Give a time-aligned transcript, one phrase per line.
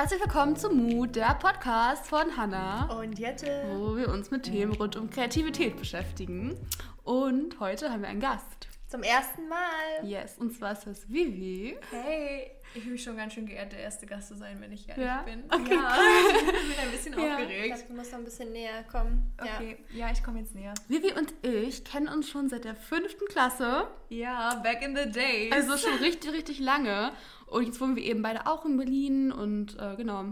[0.00, 3.64] Herzlich willkommen zu Mut, der Podcast von Hannah, Und Jette.
[3.68, 6.56] wo wir uns mit Themen rund um Kreativität beschäftigen.
[7.04, 8.59] Und heute haben wir einen Gast.
[8.90, 10.02] Zum ersten Mal.
[10.04, 11.76] Yes, und zwar ist das Vivi.
[11.92, 14.88] Hey, ich fühle mich schon ganz schön geehrt, der erste Gast zu sein, wenn ich
[14.88, 15.22] ehrlich Ja?
[15.22, 15.44] bin.
[15.48, 15.96] Okay, ja,
[16.28, 17.18] ich bin ein bisschen Ja.
[17.26, 17.66] Ich aufgeregt.
[17.76, 19.32] glaube, du musst noch ein bisschen näher kommen.
[19.40, 20.74] Okay, ja, ich komme jetzt näher.
[20.88, 23.86] Vivi und ich kennen uns schon seit der fünften Klasse.
[24.08, 25.52] Ja, back in the days.
[25.52, 27.12] Also schon richtig, richtig lange.
[27.46, 30.24] Und jetzt wohnen wir eben beide auch in Berlin und äh, genau,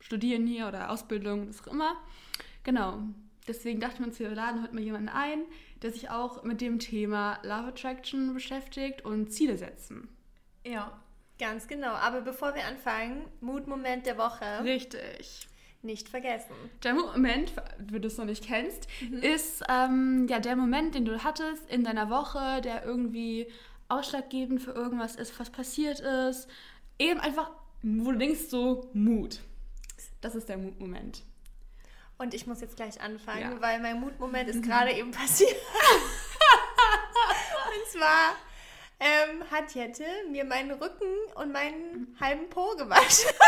[0.00, 1.94] studieren hier oder Ausbildung, was auch immer.
[2.64, 2.98] Genau.
[3.48, 5.42] Deswegen dachten wir uns, wir laden heute mal jemanden ein,
[5.82, 10.08] der sich auch mit dem Thema Love Attraction beschäftigt und Ziele setzen.
[10.64, 11.00] ja,
[11.40, 11.92] Ganz genau.
[11.92, 14.62] Aber bevor wir anfangen, Mutmoment der Woche.
[14.62, 15.48] Richtig.
[15.82, 16.52] Nicht vergessen.
[16.84, 18.86] Der Moment, wenn du es noch nicht kennst,
[19.22, 23.46] ist ähm, ja der Moment, den du hattest in deiner Woche, der irgendwie
[23.88, 26.46] ausschlaggebend für irgendwas ist, was passiert ist.
[26.98, 27.50] Eben einfach,
[27.82, 29.40] wo du denkst, so Mut.
[30.20, 31.22] Das ist der Mutmoment.
[32.20, 33.60] Und ich muss jetzt gleich anfangen, Ja.
[33.62, 35.56] weil mein Mutmoment ist gerade eben passiert.
[37.72, 38.34] Und zwar
[39.00, 43.30] ähm, hat Jette mir meinen Rücken und meinen halben Po gewaschen.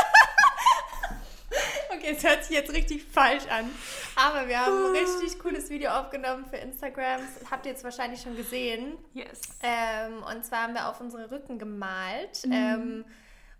[1.94, 3.68] Okay, es hört sich jetzt richtig falsch an.
[4.16, 7.20] Aber wir haben ein richtig cooles Video aufgenommen für Instagram.
[7.38, 8.96] Das habt ihr jetzt wahrscheinlich schon gesehen.
[9.12, 9.42] Yes.
[9.62, 12.44] Ähm, und zwar haben wir auf unsere Rücken gemalt.
[12.50, 13.04] Ähm,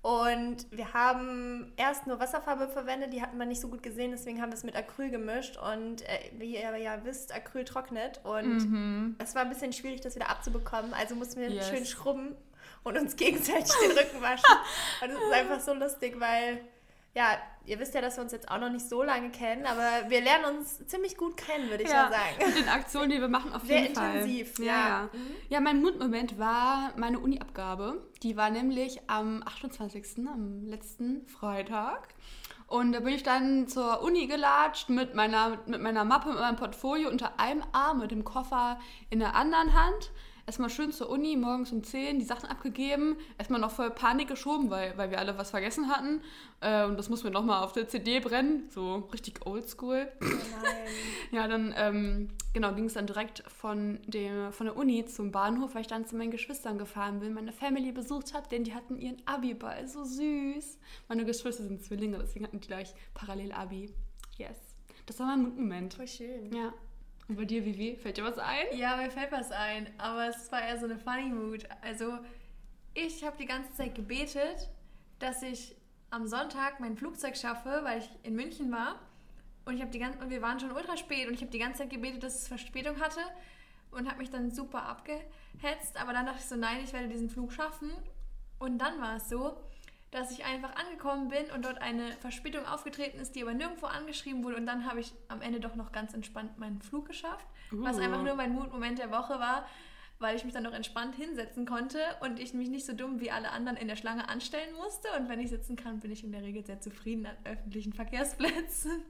[0.03, 4.43] und wir haben erst nur Wasserfarbe verwendet, die hatten wir nicht so gut gesehen, deswegen
[4.43, 5.57] haben wir es mit Acryl gemischt.
[5.57, 8.21] Und äh, wie ihr ja wisst, Acryl trocknet.
[8.25, 10.93] Und es war ein bisschen schwierig, das wieder abzubekommen.
[10.93, 11.69] Also mussten wir Yes.
[11.69, 12.35] schön schrubben
[12.83, 14.45] und uns gegenseitig den Rücken waschen.
[15.03, 16.61] Und es ist einfach so lustig, weil.
[17.15, 20.09] Ja, ihr wisst ja, dass wir uns jetzt auch noch nicht so lange kennen, aber
[20.09, 22.47] wir lernen uns ziemlich gut kennen, würde ich ja, mal sagen.
[22.47, 24.15] mit den Aktionen, die wir machen, auf Sehr jeden Fall.
[24.17, 24.73] intensiv, Ja, ja.
[24.89, 25.11] ja.
[25.51, 28.09] Ja, mein Mutmoment war meine Uni-Abgabe.
[28.23, 32.09] Die war nämlich am 28., am letzten Freitag.
[32.67, 36.57] Und da bin ich dann zur Uni gelatscht mit meiner, mit meiner Mappe, mit meinem
[36.57, 38.81] Portfolio unter einem Arm, mit dem Koffer
[39.11, 40.13] in der anderen Hand.
[40.45, 43.17] Erstmal schön zur Uni, morgens um 10, die Sachen abgegeben.
[43.39, 46.21] Erstmal noch voll Panik geschoben, weil, weil wir alle was vergessen hatten.
[46.61, 48.69] Äh, und das mussten wir nochmal auf der CD brennen.
[48.71, 50.11] So richtig oldschool.
[50.21, 50.33] Nein.
[51.31, 55.75] Ja, dann ähm, genau, ging es dann direkt von, dem, von der Uni zum Bahnhof,
[55.75, 58.99] weil ich dann zu meinen Geschwistern gefahren bin, meine Family besucht habe, denn die hatten
[58.99, 59.87] ihren Abi-Ball.
[59.87, 60.79] So süß.
[61.09, 63.95] Meine Geschwister sind Zwillinge, deswegen hatten die gleich parallel Abi.
[64.39, 64.57] Yes.
[65.07, 65.95] Das war mein Moment.
[65.95, 66.53] Voll schön.
[66.53, 66.73] Ja.
[67.33, 68.67] Und bei dir, Vivi, fällt dir was ein?
[68.75, 71.67] ja, mir fällt was ein, aber es war eher so eine funny Mood.
[71.81, 72.19] Also,
[72.93, 74.69] ich habe die ganze Zeit gebetet,
[75.19, 75.75] dass ich
[76.11, 79.01] am Sonntag mein Flugzeug schaffe, weil ich in München war.
[79.65, 81.79] Und, ich die gan- und wir waren schon ultra spät und ich habe die ganze
[81.79, 83.21] Zeit gebetet, dass es Verspätung hatte
[83.93, 85.97] und habe mich dann super abgehetzt.
[85.97, 87.93] Aber dann dachte ich so, nein, ich werde diesen Flug schaffen.
[88.59, 89.57] Und dann war es so,
[90.13, 94.45] dass ich einfach angekommen bin und dort eine Verspätung aufgetreten ist, die aber nirgendwo angeschrieben
[94.45, 94.57] wurde.
[94.57, 98.03] Und dann habe ich am Ende doch noch ganz entspannt meinen Flug geschafft, was Uh.
[98.03, 99.67] einfach nur mein Mutmoment der Woche war,
[100.19, 103.31] weil ich mich dann noch entspannt hinsetzen konnte und ich mich nicht so dumm wie
[103.31, 105.09] alle anderen in der Schlange anstellen musste.
[105.19, 109.03] Und wenn ich sitzen kann, bin ich in der Regel sehr zufrieden an öffentlichen Verkehrsplätzen.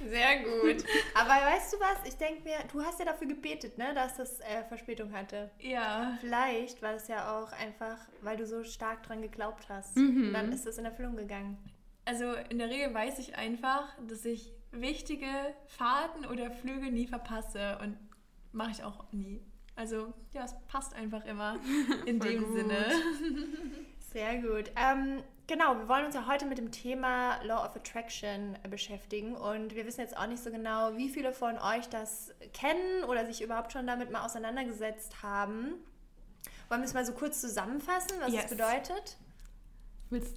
[0.00, 0.84] Sehr gut.
[1.14, 2.06] Aber weißt du was?
[2.06, 5.50] Ich denke mir, du hast ja dafür gebetet, ne, dass das äh, Verspätung hatte.
[5.60, 6.16] Ja.
[6.20, 9.96] Vielleicht war es ja auch einfach, weil du so stark dran geglaubt hast.
[9.96, 11.58] Und dann ist es in Erfüllung gegangen.
[12.04, 15.26] Also in der Regel weiß ich einfach, dass ich wichtige
[15.66, 17.96] Fahrten oder Flüge nie verpasse und
[18.52, 19.40] mache ich auch nie.
[19.76, 21.58] Also ja, es passt einfach immer
[22.06, 22.56] in dem gut.
[22.56, 22.86] Sinne.
[24.12, 24.70] Sehr gut.
[24.76, 29.36] Ähm, genau, wir wollen uns ja heute mit dem Thema Law of Attraction beschäftigen.
[29.36, 33.26] Und wir wissen jetzt auch nicht so genau, wie viele von euch das kennen oder
[33.26, 35.74] sich überhaupt schon damit mal auseinandergesetzt haben.
[36.68, 38.44] Wollen wir es mal so kurz zusammenfassen, was Yes.
[38.44, 39.16] es bedeutet?
[40.10, 40.36] Willst-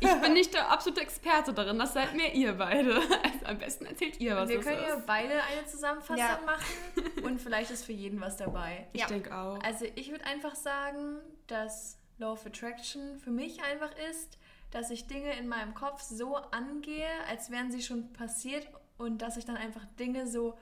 [0.00, 2.96] Ich bin nicht der absolute Experte darin, das seid mir ihr beide.
[2.96, 6.40] Also am besten erzählt ihr, was Wir das können ja beide eine Zusammenfassung Ja.
[6.46, 6.64] machen
[7.24, 8.86] und vielleicht ist für jeden was dabei.
[8.92, 9.06] Ich Ja.
[9.08, 9.62] denke auch.
[9.62, 14.38] Also ich würde einfach sagen, dass Law of Attraction für mich einfach ist,
[14.72, 18.66] dass ich Dinge in meinem Kopf so angehe, als wären sie schon passiert
[18.98, 20.58] und dass ich dann einfach Dinge so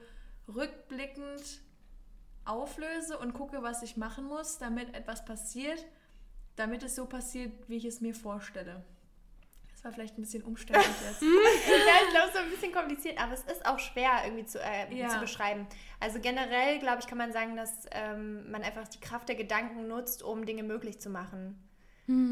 [0.47, 1.61] rückblickend
[2.45, 5.85] auflöse und gucke, was ich machen muss, damit etwas passiert,
[6.55, 8.83] damit es so passiert, wie ich es mir vorstelle.
[9.71, 11.21] Das war vielleicht ein bisschen umständlich jetzt.
[11.21, 11.27] ja,
[12.03, 14.93] ich glaube, es ist ein bisschen kompliziert, aber es ist auch schwer irgendwie zu, äh,
[14.93, 15.09] Ja.
[15.09, 15.65] zu beschreiben.
[15.99, 19.87] Also generell, glaube ich, kann man sagen, dass ähm, man einfach die Kraft der Gedanken
[19.87, 21.57] nutzt, um Dinge möglich zu machen.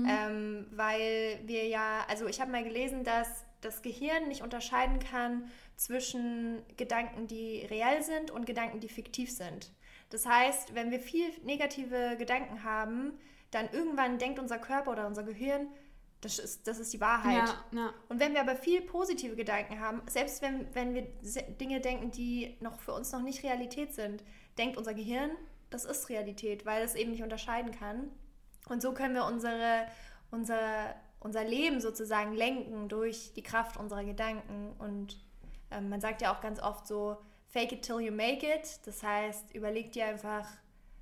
[0.08, 5.50] Ähm, weil wir ja, also ich habe mal gelesen, dass das Gehirn nicht unterscheiden kann
[5.76, 9.72] zwischen Gedanken, die reell sind und Gedanken, die fiktiv sind.
[10.10, 13.14] Das heißt, wenn wir viel negative Gedanken haben,
[13.52, 15.68] dann irgendwann denkt unser Körper oder unser Gehirn,
[16.22, 17.48] Das ist, das ist die Wahrheit.
[17.72, 17.94] Ja, ja.
[18.10, 21.08] Und wenn wir aber viel positive Gedanken haben, selbst wenn, wenn wir
[21.62, 24.24] Dinge denken, die noch für uns noch nicht Realität sind,
[24.58, 25.32] denkt unser Gehirn,
[25.70, 28.12] das ist Realität, weil es eben nicht unterscheiden kann.
[28.70, 29.86] Und so können wir unsere,
[30.32, 34.74] unser, unser Leben sozusagen lenken durch die Kraft unserer Gedanken.
[34.80, 35.18] Und
[35.72, 37.18] ähm, man sagt ja auch ganz oft so,
[37.48, 38.80] fake it till you make it.
[38.86, 40.46] Das heißt, überleg dir einfach,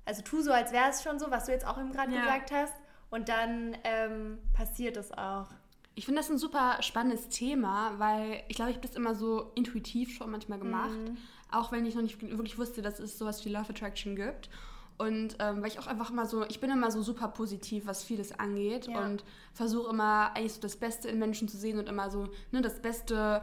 [0.04, 2.22] also tu so, als wäre es schon so, was du jetzt auch eben gerade Ja.
[2.22, 2.74] gesagt hast.
[3.10, 5.46] Und dann ähm, passiert es auch.
[5.94, 9.50] Ich finde das ein super spannendes Thema, weil ich glaube, ich habe das immer so
[9.54, 10.90] intuitiv schon manchmal gemacht.
[10.90, 11.16] Mhm.
[11.50, 14.50] Auch wenn ich noch nicht wirklich wusste, dass es sowas wie Love Attraction gibt.
[14.98, 18.02] Und ähm, weil ich auch einfach immer so, ich bin immer so super positiv, was
[18.02, 18.88] vieles angeht.
[18.88, 19.06] Ja.
[19.06, 19.24] Und
[19.54, 22.82] versuche immer eigentlich so das Beste in Menschen zu sehen und immer so ne, das
[22.82, 23.42] Beste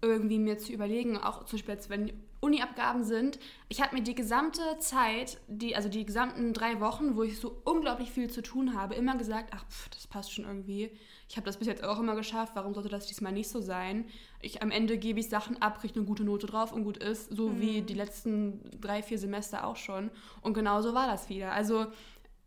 [0.00, 1.18] irgendwie mir zu überlegen.
[1.18, 3.38] Auch zum Beispiel jetzt, wenn Uni-Abgaben sind.
[3.68, 7.56] Ich habe mir die gesamte Zeit, die, also die gesamten drei Wochen, wo ich so
[7.64, 10.90] unglaublich viel zu tun habe, immer gesagt, ach, pff, das passt schon irgendwie.
[11.34, 12.52] Ich habe das bis jetzt auch immer geschafft.
[12.54, 14.04] Warum sollte das diesmal nicht so sein?
[14.40, 17.34] Ich, am Ende gebe ich Sachen ab, kriege eine gute Note drauf und gut ist.
[17.34, 20.12] So wie die letzten drei, vier Semester auch schon.
[20.42, 21.50] Und genau so war das wieder.
[21.50, 21.86] Also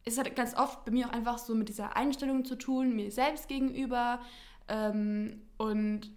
[0.06, 3.12] es hat ganz oft bei mir auch einfach so mit dieser Einstellung zu tun, mir
[3.12, 4.22] selbst gegenüber.
[4.70, 6.10] Ähm, und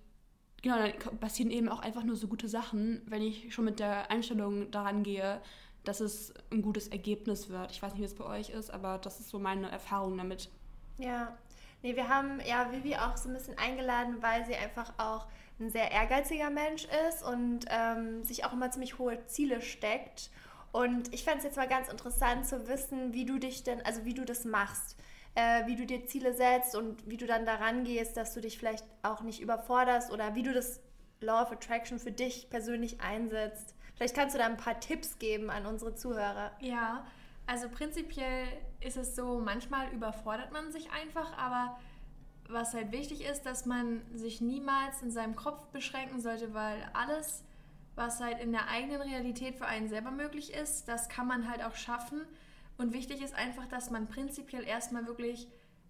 [0.63, 4.13] genau, dann passieren eben auch einfach nur so gute Sachen, wenn ich schon mit der
[4.13, 5.41] Einstellung daran gehe,
[5.83, 7.73] dass es ein gutes Ergebnis wird.
[7.73, 10.49] Ich weiß nicht, wie es bei euch ist, aber das ist so meine Erfahrung damit.
[10.99, 11.37] Ja,
[11.83, 15.27] nee, wir haben ja Vivi auch so ein bisschen eingeladen, weil sie einfach auch
[15.59, 20.31] ein sehr ehrgeiziger Mensch ist und ähm, sich auch immer ziemlich hohe Ziele steckt.
[20.73, 24.05] Und ich fände es jetzt mal ganz interessant zu wissen, wie du dich denn, also
[24.05, 24.97] wie du das machst,
[25.35, 28.59] äh, wie du dir Ziele setzt und wie du dann daran gehst, dass du dich
[28.59, 30.81] vielleicht auch nicht überforderst oder wie du das
[31.21, 33.75] Law of Attraction für dich persönlich einsetzt.
[33.97, 36.53] Vielleicht kannst du da ein paar Tipps geben an unsere Zuhörer.
[36.61, 37.05] Ja,
[37.51, 38.47] also prinzipiell
[38.79, 41.77] ist es so, manchmal überfordert man sich einfach, aber
[42.49, 47.43] was halt wichtig ist, dass man sich niemals in seinem Kopf beschränken sollte, weil alles,
[47.97, 51.65] was halt in der eigenen Realität für einen selber möglich ist, das kann man halt
[51.65, 52.21] auch schaffen.
[52.79, 55.49] Und wichtig ist einfach, dass man prinzipiell erstmal wirklich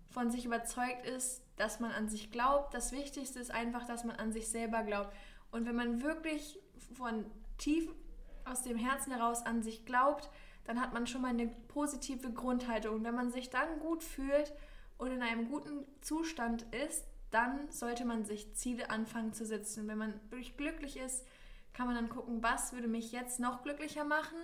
[0.09, 2.73] von sich überzeugt ist, dass man an sich glaubt.
[2.73, 5.15] Das Wichtigste ist einfach, dass man an sich selber glaubt.
[5.51, 6.59] Und wenn man wirklich
[6.95, 7.27] von
[7.59, 7.91] tief
[8.47, 10.31] aus dem Herzen heraus an sich glaubt,
[10.71, 12.95] dann hat man schon mal eine positive Grundhaltung.
[12.95, 14.53] Und wenn man sich dann gut fühlt
[14.99, 19.89] und in einem guten Zustand ist, dann sollte man sich Ziele anfangen zu setzen.
[19.89, 21.27] Wenn man wirklich glücklich ist,
[21.73, 24.39] kann man dann gucken, was würde mich jetzt noch glücklicher machen.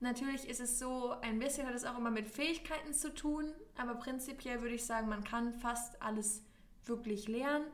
[0.00, 3.96] Natürlich ist es so, ein bisschen hat es auch immer mit Fähigkeiten zu tun, aber
[3.96, 6.42] prinzipiell würde ich sagen, man kann fast alles
[6.86, 7.66] wirklich lernen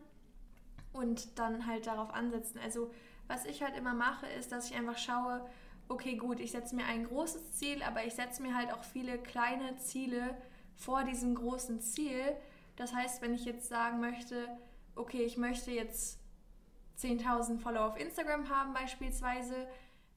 [0.93, 2.58] und dann halt darauf ansetzen.
[2.58, 2.91] Also
[3.29, 5.49] was ich halt immer mache, ist, dass ich einfach schaue,
[5.88, 9.19] okay, gut, ich setze mir ein großes Ziel, aber ich setze mir halt auch viele
[9.19, 10.36] kleine Ziele
[10.76, 12.36] vor diesem großen Ziel.
[12.76, 14.48] Das heißt, wenn ich jetzt sagen möchte,
[14.96, 16.19] okay, ich möchte jetzt
[16.98, 19.66] 10.000 Follower auf Instagram haben beispielsweise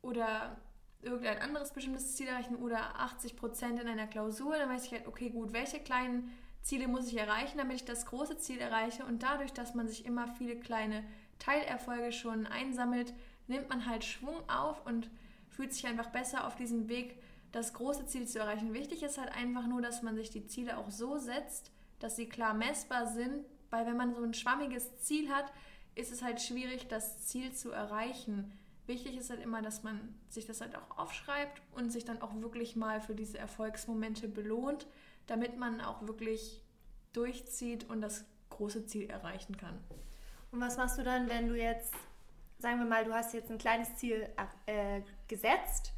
[0.02, 0.58] oder
[1.02, 5.30] irgendein anderes bestimmtes Ziel erreichen oder 80% in einer Klausur, dann weiß ich halt, okay,
[5.30, 6.32] gut, welche kleinen
[6.62, 10.06] Ziele muss ich erreichen, damit ich das große Ziel erreiche und dadurch, dass man sich
[10.06, 11.04] immer viele kleine
[11.40, 13.14] Teilerfolge schon einsammelt,
[13.48, 15.10] nimmt man halt Schwung auf und
[15.58, 17.20] fühlt sich einfach besser auf diesem Weg,
[17.52, 18.76] das große Ziel zu erreichen.
[18.76, 22.30] Wichtig ist halt einfach nur, dass man sich die Ziele auch so setzt, dass sie
[22.30, 25.52] klar messbar sind, weil wenn man so ein schwammiges Ziel hat,
[25.96, 28.54] ist es halt schwierig, das Ziel zu erreichen.
[28.86, 32.40] Wichtig ist halt immer, dass man sich das halt auch aufschreibt und sich dann auch
[32.40, 34.86] wirklich mal für diese Erfolgsmomente belohnt,
[35.26, 36.64] damit man auch wirklich
[37.14, 39.80] durchzieht und das große Ziel erreichen kann.
[40.52, 41.96] Und was machst du dann, wenn du jetzt,
[42.60, 44.30] sagen wir mal, du hast jetzt ein kleines Ziel
[44.66, 45.94] äh, gesetzt?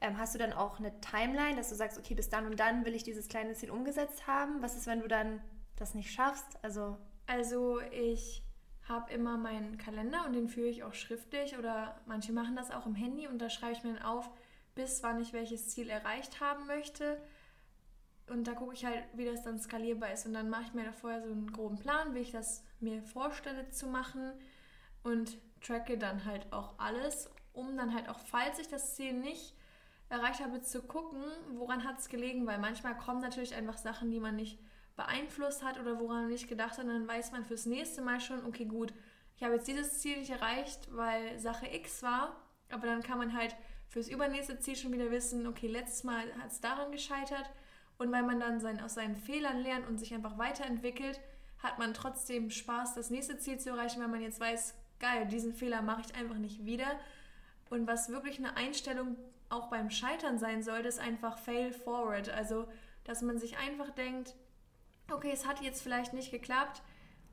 [0.00, 2.84] Ähm, hast du dann auch eine Timeline, dass du sagst, okay, bis dann und dann
[2.84, 4.60] will ich dieses kleine Ziel umgesetzt haben?
[4.60, 5.40] Was ist, wenn du dann
[5.76, 6.58] das nicht schaffst?
[6.62, 8.42] Also Also ich
[8.88, 12.84] habe immer meinen Kalender und den führe ich auch schriftlich oder manche machen das auch
[12.84, 14.28] im Handy und da schreibe ich mir dann auf,
[14.74, 17.16] bis wann ich welches Ziel erreicht haben möchte.
[18.28, 20.26] Und da gucke ich halt, wie das dann skalierbar ist.
[20.26, 23.02] Und dann mache ich mir da vorher so einen groben Plan, wie ich das mir
[23.02, 24.32] vorstelle zu machen
[25.02, 29.54] und tracke dann halt auch alles, um dann halt auch, falls ich das Ziel nicht
[30.08, 31.22] erreicht habe, zu gucken,
[31.54, 34.58] woran hat es gelegen, weil manchmal kommen natürlich einfach Sachen, die man nicht
[34.96, 38.20] beeinflusst hat oder woran man nicht gedacht hat, und dann weiß man fürs nächste Mal
[38.20, 38.92] schon, okay, gut,
[39.36, 42.36] ich habe jetzt dieses Ziel nicht erreicht, weil Sache X war,
[42.70, 43.56] aber dann kann man halt
[43.88, 47.50] fürs übernächste Ziel schon wieder wissen, okay, letztes Mal hat es daran gescheitert.
[47.98, 51.20] Und weil man dann sein, aus seinen Fehlern lernt und sich einfach weiterentwickelt,
[51.58, 55.52] hat man trotzdem Spaß, das nächste Ziel zu erreichen, weil man jetzt weiß, geil, diesen
[55.52, 56.98] Fehler mache ich einfach nicht wieder.
[57.68, 59.16] Und was wirklich eine Einstellung
[59.50, 62.30] auch beim Scheitern sein sollte, ist einfach fail forward.
[62.30, 62.66] Also,
[63.04, 64.34] dass man sich einfach denkt,
[65.10, 66.82] okay, es hat jetzt vielleicht nicht geklappt,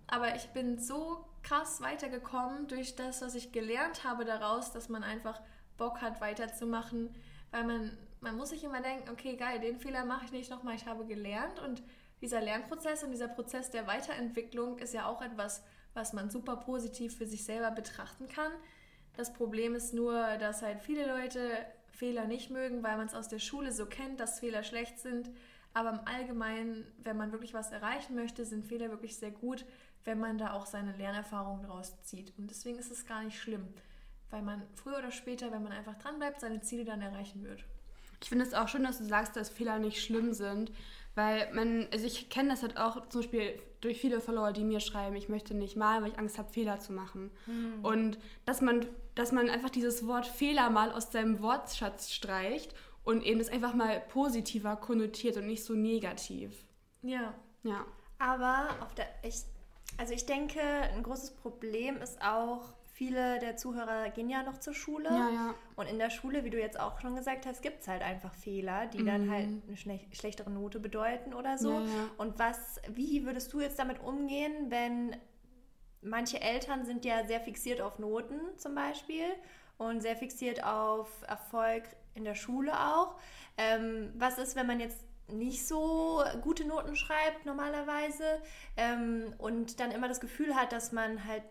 [0.08, 5.04] aber ich bin so krass weitergekommen durch das, was ich gelernt habe daraus, dass man
[5.04, 5.40] einfach
[5.78, 7.16] Bock hat, weiterzumachen,
[7.52, 10.76] weil man, man muss sich immer denken, okay, geil, den Fehler mache ich nicht nochmal,
[10.76, 11.84] ich habe gelernt und
[12.22, 17.18] dieser Lernprozess und dieser Prozess der Weiterentwicklung ist ja auch etwas, was man super positiv
[17.18, 18.52] für sich selber betrachten kann.
[19.16, 21.42] Das Problem ist nur, dass halt viele Leute
[21.92, 25.30] Fehler nicht mögen, weil man es aus der Schule so kennt, dass Fehler schlecht sind.
[25.74, 29.66] Aber im Allgemeinen, wenn man wirklich was erreichen möchte, sind Fehler wirklich sehr gut,
[30.06, 32.34] wenn man da auch seine Lernerfahrung draus zieht.
[32.38, 33.68] Und deswegen ist es gar nicht schlimm,
[34.30, 37.64] weil man früher oder später, wenn man einfach dranbleibt, seine Ziele dann erreichen wird.
[38.22, 40.72] Ich finde es auch schön, dass du sagst, dass Fehler nicht schlimm sind,
[41.16, 44.80] weil man, also ich kenne das halt auch zum Beispiel durch viele Follower, die mir
[44.80, 47.32] schreiben, ich möchte nicht malen, weil ich Angst habe, Fehler zu machen.
[47.46, 47.84] Mhm.
[47.84, 48.86] Und dass man,
[49.16, 52.74] dass man einfach dieses Wort Fehler mal aus seinem Wortschatz streicht
[53.04, 56.52] und eben das einfach mal positiver konnotiert und nicht so negativ.
[57.02, 57.34] Ja.
[57.64, 57.86] Ja.
[58.18, 59.44] Aber auf der, ich,
[59.98, 64.74] also ich denke, ein großes Problem ist auch, viele der Zuhörer gehen ja noch zur
[64.74, 65.06] Schule.
[65.06, 65.56] Ja, ja.
[65.78, 68.34] Und in der Schule, wie du jetzt auch schon gesagt hast, gibt es halt einfach
[68.34, 69.06] Fehler, die mhm.
[69.06, 71.72] dann halt eine schle schlechtere Note bedeuten oder so.
[71.72, 71.86] Ja.
[72.18, 75.16] Und was, wie würdest du jetzt damit umgehen, wenn
[76.02, 79.28] manche Eltern sind ja sehr fixiert auf Noten zum Beispiel
[79.78, 81.84] und sehr fixiert auf Erfolg
[82.16, 83.16] in der Schule auch.
[83.58, 88.42] Ähm, was ist, wenn man jetzt nicht so gute Noten schreibt normalerweise
[88.76, 91.46] ähm, und dann immer das Gefühl hat, dass man halt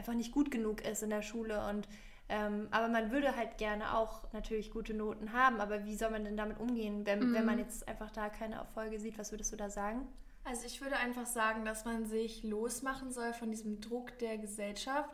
[0.00, 1.86] einfach nicht gut genug ist in der Schule und
[2.30, 6.24] ähm, aber man würde halt gerne auch natürlich gute Noten haben, aber wie soll man
[6.24, 7.34] denn damit umgehen, wenn, mhm.
[7.34, 9.18] wenn man jetzt einfach da keine Erfolge sieht?
[9.18, 10.06] Was würdest du da sagen?
[10.44, 15.10] Also ich würde einfach sagen, dass man sich losmachen soll von diesem Druck der Gesellschaft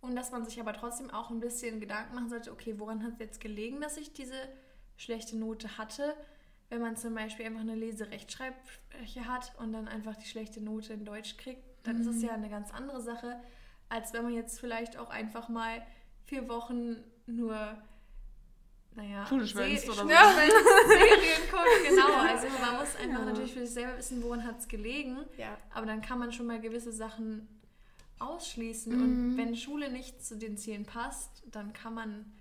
[0.00, 3.14] und dass man sich aber trotzdem auch ein bisschen Gedanken machen sollte, okay, woran hat
[3.14, 4.36] es jetzt gelegen, dass ich diese
[4.96, 6.14] schlechte Note hatte?
[6.70, 11.04] Wenn man zum Beispiel einfach eine Leserechtschreibschwäche hat und dann einfach die schlechte Note in
[11.04, 12.02] Deutsch kriegt, dann mhm.
[12.02, 13.40] ist es ja eine ganz andere Sache,
[13.88, 15.82] als wenn man jetzt vielleicht auch einfach mal
[16.24, 17.76] vier Wochen nur,
[18.94, 20.08] naja, Schule schwänzt oder so.
[20.08, 20.20] Serien
[21.50, 22.14] guckt, genau.
[22.16, 23.24] Also man muss einfach ja.
[23.24, 25.18] natürlich für sich selber wissen, woran hat es gelegen.
[25.36, 25.56] Ja.
[25.72, 27.48] Aber dann kann man schon mal gewisse Sachen
[28.18, 28.94] ausschließen.
[28.94, 29.02] Mhm.
[29.02, 32.32] Und wenn Schule nicht zu den Zielen passt, dann kann man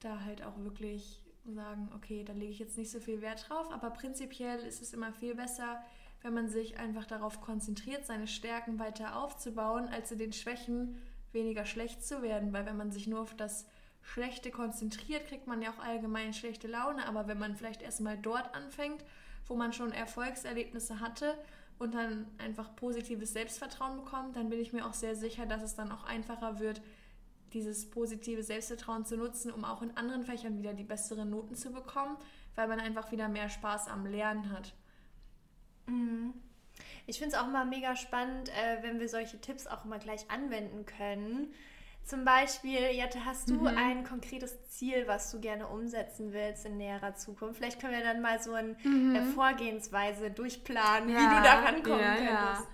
[0.00, 1.22] da halt auch wirklich
[1.54, 3.70] sagen, okay, da lege ich jetzt nicht so viel Wert drauf.
[3.70, 5.82] Aber prinzipiell ist es immer viel besser,
[6.22, 11.00] wenn man sich einfach darauf konzentriert, seine Stärken weiter aufzubauen, als in den Schwächen
[11.32, 12.52] weniger schlecht zu werden.
[12.52, 13.66] Weil wenn man sich nur auf das
[14.02, 17.06] Schlechte konzentriert, kriegt man ja auch allgemein schlechte Laune.
[17.06, 19.04] Aber wenn man vielleicht erstmal dort anfängt,
[19.46, 21.34] wo man schon Erfolgserlebnisse hatte
[21.78, 25.74] und dann einfach positives Selbstvertrauen bekommt, dann bin ich mir auch sehr sicher, dass es
[25.74, 26.80] dann auch einfacher wird,
[27.52, 31.70] dieses positive Selbstvertrauen zu nutzen, um auch in anderen Fächern wieder die besseren Noten zu
[31.70, 32.16] bekommen,
[32.54, 34.74] weil man einfach wieder mehr Spaß am Lernen hat.
[35.86, 36.34] Mhm.
[37.06, 40.30] Ich finde es auch mal mega spannend, äh, wenn wir solche Tipps auch immer gleich
[40.30, 41.52] anwenden können.
[42.04, 43.66] Zum Beispiel, Jette, hast du mhm.
[43.66, 47.56] ein konkretes Ziel, was du gerne umsetzen willst in näherer Zukunft?
[47.56, 49.32] Vielleicht können wir dann mal so eine mhm.
[49.34, 52.30] Vorgehensweise durchplanen, ja, wie du daran kommen ja, könntest.
[52.30, 52.66] Ja.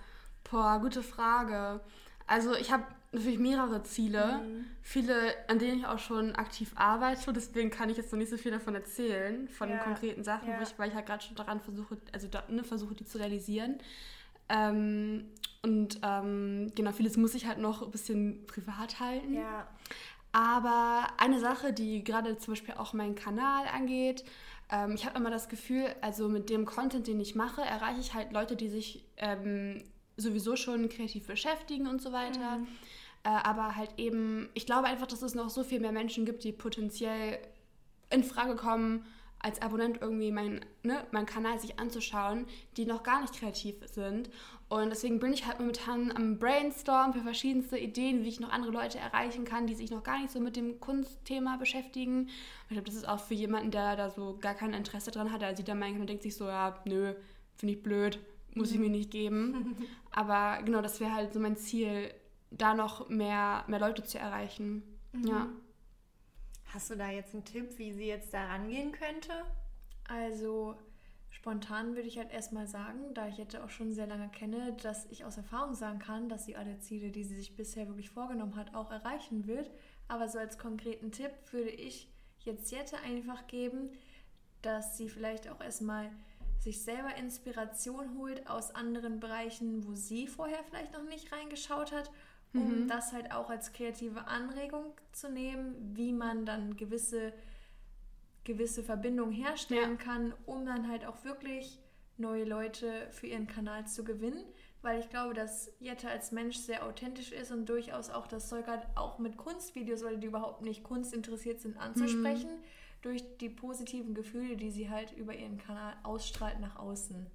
[0.51, 1.81] Boah, gute Frage.
[2.27, 4.65] Also ich habe natürlich mehrere Ziele, mhm.
[4.81, 5.15] viele,
[5.47, 7.31] an denen ich auch schon aktiv arbeite.
[7.31, 9.77] Deswegen kann ich jetzt noch nicht so viel davon erzählen, von ja.
[9.77, 10.61] konkreten Sachen, ja.
[10.61, 13.77] ich, weil ich halt gerade schon daran versuche, also da, ne, versuche, die zu realisieren.
[14.49, 15.25] Ähm,
[15.61, 19.35] und ähm, genau, vieles muss ich halt noch ein bisschen privat halten.
[19.35, 19.67] Ja.
[20.33, 24.25] Aber eine Sache, die gerade zum Beispiel auch meinen Kanal angeht,
[24.71, 28.13] ähm, ich habe immer das Gefühl, also mit dem Content, den ich mache, erreiche ich
[28.13, 29.83] halt Leute, die sich ähm,
[30.17, 32.57] sowieso schon kreativ beschäftigen und so weiter.
[32.57, 32.67] Mhm.
[33.23, 36.43] Äh, aber halt eben, ich glaube einfach, dass es noch so viel mehr Menschen gibt,
[36.43, 37.39] die potenziell
[38.09, 39.05] in Frage kommen,
[39.43, 44.29] als Abonnent irgendwie meinen ne, mein Kanal sich anzuschauen, die noch gar nicht kreativ sind.
[44.69, 48.71] Und deswegen bin ich halt momentan am Brainstorm für verschiedenste Ideen, wie ich noch andere
[48.71, 52.29] Leute erreichen kann, die sich noch gar nicht so mit dem Kunstthema beschäftigen.
[52.69, 55.41] ich glaube, das ist auch für jemanden, der da so gar kein Interesse dran hat,
[55.41, 57.13] der sieht dann meinen und denkt sich so, ja, nö,
[57.57, 58.19] finde ich blöd,
[58.55, 59.75] muss ich mir nicht geben.
[60.11, 62.09] Aber genau, das wäre halt so mein Ziel,
[62.57, 64.83] da noch mehr, mehr Leute zu erreichen.
[65.11, 65.27] Mhm.
[65.27, 65.47] Ja.
[66.73, 69.31] Hast du da jetzt einen Tipp, wie sie jetzt da rangehen könnte?
[70.07, 70.75] Also
[71.29, 75.05] spontan würde ich halt erstmal sagen, da ich jetzt auch schon sehr lange kenne, dass
[75.11, 78.55] ich aus Erfahrung sagen kann, dass sie alle Ziele, die sie sich bisher wirklich vorgenommen
[78.55, 79.69] hat, auch erreichen wird.
[80.07, 83.91] Aber so als konkreten Tipp würde ich jetzt Jette einfach geben,
[84.61, 86.11] dass sie vielleicht auch erstmal
[86.59, 92.09] sich selber Inspiration holt aus anderen Bereichen, wo sie vorher vielleicht noch nicht reingeschaut hat
[92.53, 92.87] um mhm.
[92.87, 97.33] das halt auch als kreative Anregung zu nehmen, wie man dann gewisse,
[98.43, 100.03] gewisse Verbindungen herstellen ja.
[100.03, 101.79] kann, um dann halt auch wirklich
[102.17, 104.43] neue Leute für ihren Kanal zu gewinnen,
[104.83, 108.67] weil ich glaube, dass Jette als Mensch sehr authentisch ist und durchaus auch das Zeug
[108.67, 112.63] hat, auch mit Kunstvideos, weil die überhaupt nicht Kunst interessiert sind, anzusprechen, mhm.
[113.01, 117.25] durch die positiven Gefühle, die sie halt über ihren Kanal ausstrahlt nach außen.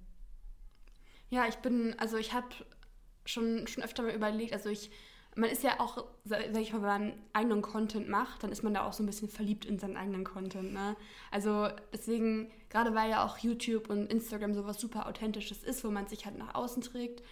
[1.29, 2.47] Ja, ich bin, also ich habe
[3.25, 4.89] schon, schon öfter mal überlegt, also ich
[5.39, 8.73] man ist ja auch, sag ich mal, wenn man eigenen Content macht, dann ist man
[8.73, 10.73] da auch so ein bisschen verliebt in seinen eigenen Content.
[10.73, 10.95] Ne?
[11.31, 16.07] Also deswegen, gerade weil ja auch YouTube und Instagram sowas super Authentisches ist, wo man
[16.07, 17.23] sich halt nach außen trägt,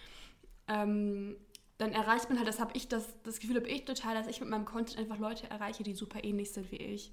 [0.68, 1.36] ähm,
[1.76, 4.40] dann erreicht man halt, das habe ich, das, das Gefühl habe ich total, dass ich
[4.40, 7.12] mit meinem Content einfach Leute erreiche, die super ähnlich sind wie ich.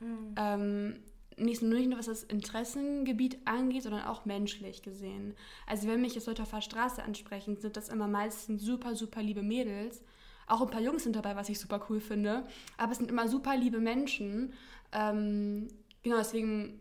[0.00, 0.34] Mhm.
[0.36, 0.96] Ähm,
[1.38, 5.34] nicht nur, nicht nur was das Interessengebiet angeht, sondern auch menschlich gesehen.
[5.66, 9.22] Also wenn mich jetzt Leute auf der Straße ansprechen, sind das immer meistens super, super
[9.22, 10.02] liebe Mädels
[10.46, 12.44] auch ein paar Jungs sind dabei, was ich super cool finde.
[12.76, 14.52] Aber es sind immer super liebe Menschen.
[14.92, 15.68] Ähm,
[16.02, 16.80] genau, deswegen,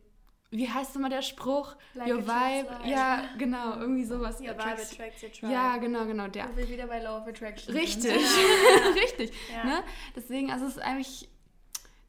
[0.52, 1.76] wie heißt immer der Spruch?
[1.96, 2.70] Like Your Vibe.
[2.86, 4.40] Ja, genau, irgendwie sowas.
[4.40, 5.52] Your Vibe attracts your tribe.
[5.52, 6.50] Ja, genau, genau, der.
[6.50, 7.76] Und wir wieder bei Law of Attraction.
[7.76, 8.14] Richtig,
[8.96, 9.32] richtig.
[9.52, 9.64] Ja.
[9.64, 9.84] Ne?
[10.16, 11.28] Deswegen, also es ist eigentlich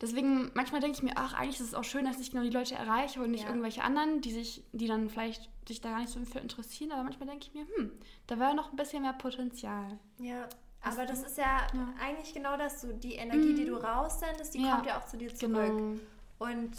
[0.00, 2.50] deswegen, manchmal denke ich mir, ach, eigentlich ist es auch schön, dass ich genau die
[2.50, 3.48] Leute erreiche und nicht ja.
[3.48, 6.92] irgendwelche anderen, die sich, die dann vielleicht sich da gar nicht so für interessieren.
[6.92, 7.92] Aber manchmal denke ich mir, hm,
[8.26, 9.98] da wäre noch ein bisschen mehr Potenzial.
[10.18, 10.48] Ja,
[10.80, 13.85] aber das ist ja, ja, eigentlich genau das, so die Energie, die du mhm.
[13.85, 14.75] raussendest, die ja.
[14.75, 15.66] kommt ja auch zu dir zurück.
[15.66, 15.99] Genau.
[16.38, 16.73] Und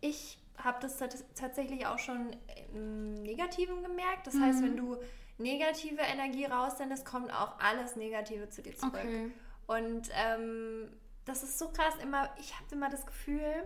[0.00, 0.96] ich habe das
[1.34, 2.36] tatsächlich auch schon
[2.72, 4.26] im Negativen gemerkt.
[4.26, 4.44] Das mhm.
[4.44, 4.96] heißt, wenn du
[5.38, 8.94] negative Energie raussendest, kommt auch alles Negative zu dir zurück.
[8.94, 9.30] Okay.
[9.66, 10.88] Und ähm,
[11.24, 11.94] das ist so krass.
[12.02, 13.64] Immer, ich habe immer das Gefühl,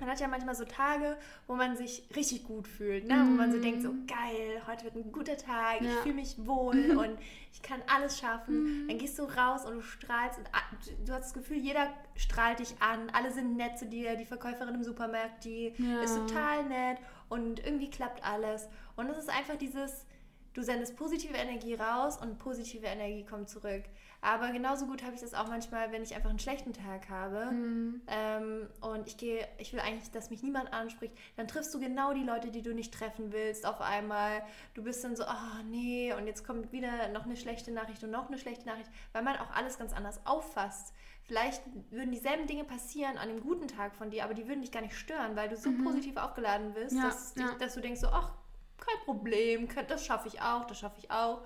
[0.00, 3.14] man hat ja manchmal so Tage, wo man sich richtig gut fühlt, ne?
[3.16, 3.28] Mm.
[3.28, 4.06] wo man so denkt, so mhm.
[4.06, 5.90] geil, heute wird ein guter Tag, ja.
[5.90, 7.18] ich fühle mich wohl und
[7.52, 8.84] ich kann alles schaffen.
[8.84, 8.88] Mm.
[8.88, 12.74] Dann gehst du raus und du strahlst und du hast das Gefühl, jeder strahlt dich
[12.80, 16.02] an, alle sind nett zu dir, die Verkäuferin im Supermarkt, die ja.
[16.02, 16.98] ist total nett
[17.28, 18.68] und irgendwie klappt alles.
[18.96, 20.06] Und es ist einfach dieses,
[20.52, 23.84] du sendest positive Energie raus und positive Energie kommt zurück.
[24.26, 27.52] Aber genauso gut habe ich das auch manchmal, wenn ich einfach einen schlechten Tag habe
[27.52, 28.02] mhm.
[28.08, 32.12] ähm, und ich gehe, ich will eigentlich, dass mich niemand anspricht, dann triffst du genau
[32.12, 34.42] die Leute, die du nicht treffen willst auf einmal.
[34.74, 38.10] Du bist dann so, oh nee, und jetzt kommt wieder noch eine schlechte Nachricht und
[38.10, 40.92] noch eine schlechte Nachricht, weil man auch alles ganz anders auffasst.
[41.22, 44.72] Vielleicht würden dieselben Dinge passieren an dem guten Tag von dir, aber die würden dich
[44.72, 45.84] gar nicht stören, weil du so mhm.
[45.84, 47.54] positiv aufgeladen bist, ja, dass, ja.
[47.60, 48.32] Dass du denkst so, ach,
[48.76, 51.42] kein Problem, das schaffe ich auch, das schaffe ich auch.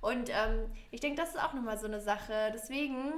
[0.00, 2.50] Und ähm, ich denke, das ist auch nochmal so eine Sache.
[2.54, 3.12] Deswegen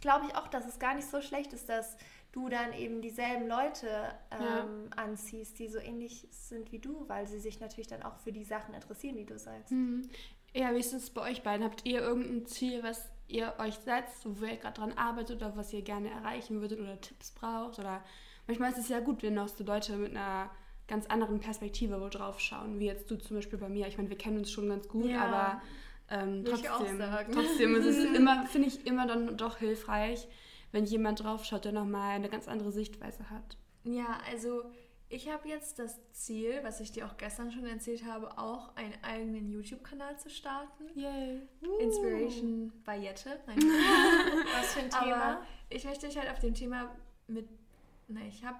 [0.00, 1.96] glaube ich auch, dass es gar nicht so schlecht ist, dass
[2.32, 3.88] du dann eben dieselben Leute
[4.30, 4.96] ähm, ja.
[4.96, 8.44] anziehst, die so ähnlich sind wie du, weil sie sich natürlich dann auch für die
[8.44, 9.70] Sachen interessieren, die du sagst.
[9.70, 10.08] Mhm.
[10.54, 11.64] Ja, wie ist es bei euch beiden?
[11.64, 15.72] Habt ihr irgendein Ziel, was ihr euch setzt, wo ihr gerade dran arbeitet oder was
[15.72, 17.78] ihr gerne erreichen würdet oder Tipps braucht?
[17.78, 18.02] Oder
[18.46, 20.50] manchmal ist es ja gut, wenn auch so Leute mit einer
[20.88, 23.86] ganz anderen Perspektive wo drauf schauen, wie jetzt du zum Beispiel bei mir.
[23.86, 25.24] Ich meine, wir kennen uns schon ganz gut, ja.
[25.24, 25.62] aber
[26.12, 30.28] ähm, trotzdem, trotzdem ist es immer, finde ich, immer dann doch hilfreich,
[30.70, 33.56] wenn jemand drauf schaut, der nochmal eine ganz andere Sichtweise hat.
[33.84, 34.64] Ja, also
[35.08, 38.94] ich habe jetzt das Ziel, was ich dir auch gestern schon erzählt habe, auch einen
[39.02, 40.84] eigenen YouTube-Kanal zu starten.
[40.94, 41.42] Yay.
[41.62, 41.78] Uh.
[41.78, 43.40] Inspiration bei Jette.
[43.46, 43.58] Nein.
[44.58, 45.22] was für ein Thema?
[45.22, 46.94] Aber ich möchte dich halt auf dem Thema
[47.26, 47.48] mit.
[48.08, 48.58] Na, ich habe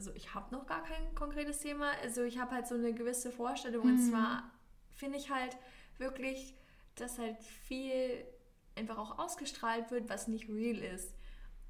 [0.00, 1.90] also ich habe noch gar kein konkretes Thema.
[2.02, 3.86] Also ich habe halt so eine gewisse Vorstellung.
[3.86, 3.92] Mhm.
[3.92, 4.50] Und zwar
[4.94, 5.58] finde ich halt
[5.98, 6.54] wirklich,
[6.96, 8.24] dass halt viel
[8.76, 11.14] einfach auch ausgestrahlt wird, was nicht real ist.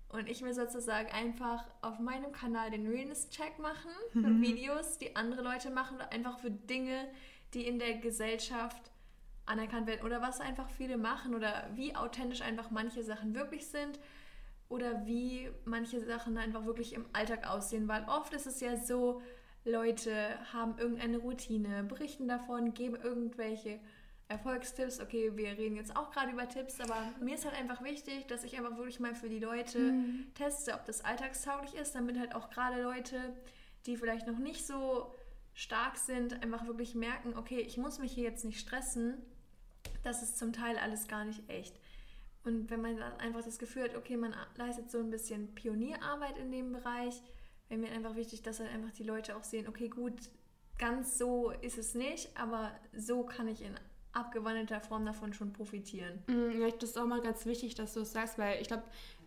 [0.08, 4.42] Und ich will sozusagen einfach auf meinem Kanal den Realness-Check machen mhm.
[4.42, 7.08] Videos, die andere Leute machen, einfach für Dinge,
[7.54, 8.90] die in der Gesellschaft
[9.46, 14.00] anerkannt werden oder was einfach viele machen oder wie authentisch einfach manche Sachen wirklich sind
[14.68, 19.22] oder wie manche Sachen einfach wirklich im Alltag aussehen, weil oft ist es ja so,
[19.64, 23.78] Leute haben irgendeine Routine, berichten davon, geben irgendwelche
[24.30, 25.00] Erfolgstipps.
[25.00, 28.44] Okay, wir reden jetzt auch gerade über Tipps, aber mir ist halt einfach wichtig, dass
[28.44, 30.32] ich einfach wirklich mal für die Leute mhm.
[30.34, 33.34] teste, ob das alltagstauglich ist, damit halt auch gerade Leute,
[33.86, 35.12] die vielleicht noch nicht so
[35.54, 39.14] stark sind, einfach wirklich merken, okay, ich muss mich hier jetzt nicht stressen.
[40.04, 41.74] Das ist zum Teil alles gar nicht echt.
[42.44, 46.38] Und wenn man dann einfach das Gefühl hat, okay, man leistet so ein bisschen Pionierarbeit
[46.38, 47.20] in dem Bereich,
[47.68, 50.14] wäre mir einfach wichtig, dass halt einfach die Leute auch sehen, okay, gut,
[50.78, 53.74] ganz so ist es nicht, aber so kann ich in
[54.12, 56.22] abgewandelter Form davon schon profitieren.
[56.26, 58.84] Mm, ja, das ist auch mal ganz wichtig, dass du es sagst, weil ich glaube,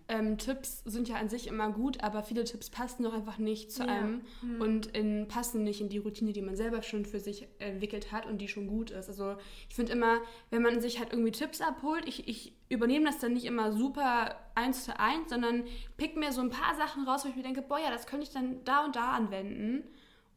[0.09, 3.71] ähm, Tipps sind ja an sich immer gut, aber viele Tipps passen doch einfach nicht
[3.71, 3.89] zu ja.
[3.89, 4.61] einem mhm.
[4.61, 8.25] und in, passen nicht in die Routine, die man selber schon für sich entwickelt hat
[8.25, 9.07] und die schon gut ist.
[9.07, 9.35] Also
[9.69, 10.19] ich finde immer,
[10.49, 14.35] wenn man sich halt irgendwie Tipps abholt, ich, ich übernehme das dann nicht immer super
[14.55, 15.63] eins zu eins, sondern
[15.95, 18.25] pick mir so ein paar Sachen raus, wo ich mir denke, boah ja, das könnte
[18.25, 19.83] ich dann da und da anwenden.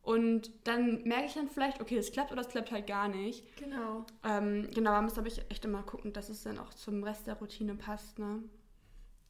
[0.06, 3.44] Und dann merke ich dann vielleicht, okay, es klappt oder es klappt halt gar nicht.
[3.56, 4.06] Genau.
[4.22, 7.26] Ähm, genau, man muss, glaube ich, echt immer gucken, dass es dann auch zum Rest
[7.26, 8.44] der Routine passt, ne?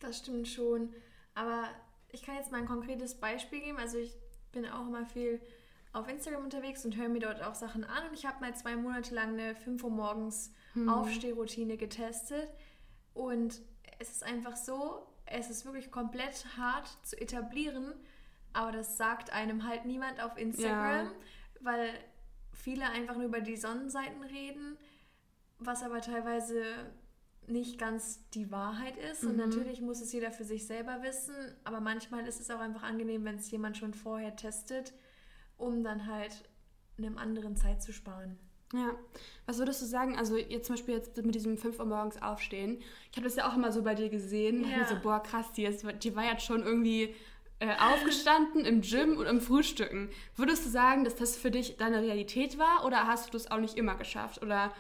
[0.01, 0.93] Das stimmt schon.
[1.35, 1.65] Aber
[2.13, 3.79] ich kann jetzt mal ein konkretes Beispiel geben.
[3.79, 4.13] Also ich
[4.53, 5.41] bin auch immer viel
[5.95, 8.09] auf Instagram unterwegs und höre mir dort auch Sachen an.
[8.09, 10.91] Und ich habe mal zwei Monate lang eine 5 Uhr morgens hm.
[10.91, 12.51] Aufstehroutine getestet.
[13.15, 13.63] Und
[13.99, 17.95] es ist einfach so, es ist wirklich komplett hart zu etablieren,
[18.57, 21.13] aber das sagt einem halt niemand auf Instagram, ja.
[21.61, 21.91] weil
[22.53, 24.79] viele einfach nur über die Sonnenseiten reden,
[25.59, 26.63] was aber teilweise
[27.47, 29.23] nicht ganz die Wahrheit ist.
[29.23, 29.31] Mhm.
[29.31, 32.83] Und natürlich muss es jeder für sich selber wissen, aber manchmal ist es auch einfach
[32.83, 34.95] angenehm, wenn es jemand schon vorher testet,
[35.57, 36.49] um dann halt
[36.99, 38.39] einem anderen Zeit zu sparen.
[38.73, 38.97] Ja,
[39.45, 40.19] was würdest du sagen?
[40.19, 42.79] Also jetzt zum Beispiel jetzt mit diesem 5 Uhr morgens aufstehen.
[43.13, 44.65] Ich habe das ja auch immer so bei dir gesehen.
[44.69, 44.83] Ja.
[44.83, 47.15] Ich so, boah, krass, die, ist, die war jetzt schon irgendwie
[47.59, 50.11] äh, aufgestanden im Gym und im Frühstücken.
[50.35, 53.61] Würdest du sagen, dass das für dich deine Realität war oder hast du das auch
[53.61, 54.43] nicht immer geschafft?
[54.43, 54.73] Oder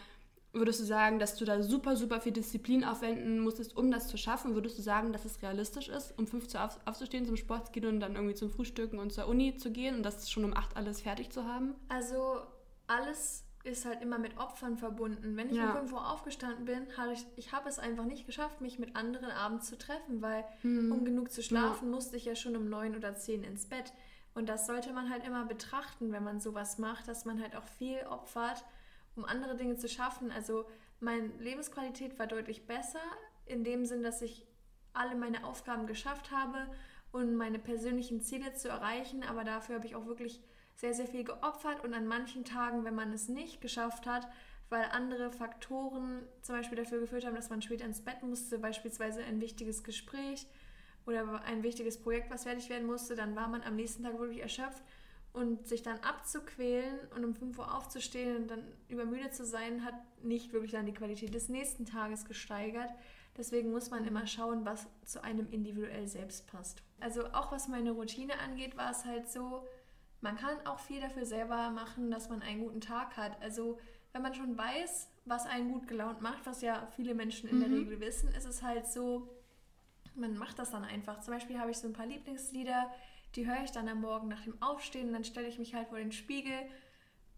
[0.53, 4.19] würdest du sagen, dass du da super, super viel Disziplin aufwenden musstest, um das zu
[4.19, 4.55] schaffen?
[4.55, 7.73] Würdest du sagen, dass es realistisch ist, um 5 Uhr auf, aufzustehen, zum Sport zu
[7.73, 10.55] gehen und dann irgendwie zum Frühstücken und zur Uni zu gehen und das schon um
[10.55, 11.75] 8 alles fertig zu haben?
[11.89, 12.41] Also
[12.87, 15.37] alles ist halt immer mit Opfern verbunden.
[15.37, 15.71] Wenn ich ja.
[15.71, 18.97] um 5 Uhr aufgestanden bin, habe ich, ich habe es einfach nicht geschafft, mich mit
[18.97, 20.93] anderen abends zu treffen, weil hm.
[20.93, 21.95] um genug zu schlafen, ja.
[21.95, 23.93] musste ich ja schon um 9 oder 10 ins Bett.
[24.35, 27.65] Und das sollte man halt immer betrachten, wenn man sowas macht, dass man halt auch
[27.65, 28.65] viel opfert,
[29.17, 30.31] um andere Dinge zu schaffen.
[30.31, 30.67] Also
[31.01, 33.01] meine Lebensqualität war deutlich besser,
[33.47, 34.47] in dem Sinn, dass ich
[34.93, 36.67] alle meine Aufgaben geschafft habe
[37.13, 40.43] und meine persönlichen Ziele zu erreichen, aber dafür habe ich auch wirklich
[40.77, 44.29] sehr, sehr viel geopfert und an manchen Tagen, wenn man es nicht geschafft hat,
[44.69, 49.25] weil andere Faktoren zum Beispiel dafür geführt haben, dass man später ins Bett musste, beispielsweise
[49.25, 50.47] ein wichtiges Gespräch
[51.07, 54.43] oder ein wichtiges Projekt, was fertig werden musste, dann war man am nächsten Tag wirklich
[54.43, 54.83] erschöpft
[55.33, 59.95] und sich dann abzuquälen und um 5 Uhr aufzustehen und dann übermüdet zu sein, hat
[60.23, 62.91] nicht wirklich dann die Qualität des nächsten Tages gesteigert.
[63.37, 66.83] Deswegen muss man immer schauen, was zu einem individuell selbst passt.
[67.01, 69.67] Also auch was meine Routine angeht, war es halt so,
[70.27, 73.41] man kann auch viel dafür selber machen, dass man einen guten Tag hat.
[73.41, 73.79] Also
[74.13, 77.61] wenn man schon weiß, was einen gut gelaunt macht, was ja viele Menschen in mhm.
[77.61, 79.29] der Regel wissen, ist es halt so,
[80.17, 81.21] man macht das dann einfach.
[81.21, 82.91] Zum Beispiel habe ich so ein paar Lieblingslieder,
[83.37, 85.89] die höre ich dann am Morgen nach dem Aufstehen und dann stelle ich mich halt
[85.89, 86.59] vor den Spiegel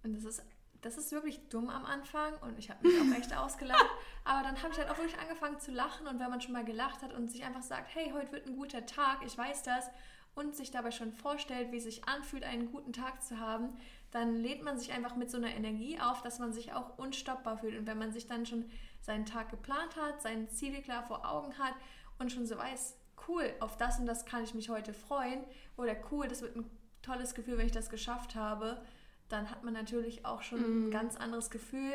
[0.03, 0.43] und das ist
[0.81, 3.85] das ist wirklich dumm am Anfang und ich habe mich auch echt ausgelacht.
[4.25, 6.65] Aber dann habe ich halt auch wirklich angefangen zu lachen und wenn man schon mal
[6.65, 9.91] gelacht hat und sich einfach sagt, hey, heute wird ein guter Tag, ich weiß das
[10.35, 13.71] und sich dabei schon vorstellt, wie es sich anfühlt, einen guten Tag zu haben,
[14.11, 17.59] dann lädt man sich einfach mit so einer Energie auf, dass man sich auch unstoppbar
[17.59, 17.79] fühlt.
[17.79, 18.65] Und wenn man sich dann schon
[19.01, 21.75] seinen Tag geplant hat, seine Ziele klar vor Augen hat
[22.19, 25.45] und schon so weiß, cool, auf das und das kann ich mich heute freuen
[25.77, 26.71] oder cool, das wird ein
[27.03, 28.83] tolles Gefühl, wenn ich das geschafft habe,
[29.29, 30.65] dann hat man natürlich auch schon mm.
[30.65, 30.91] ein mhm.
[30.91, 31.93] ganz anderes Gefühl,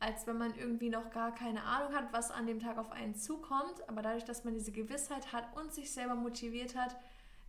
[0.00, 3.14] als wenn man irgendwie noch gar keine Ahnung hat, was an dem Tag auf einen
[3.14, 3.88] zukommt.
[3.88, 6.96] Aber dadurch, dass man diese Gewissheit hat und sich selber motiviert hat,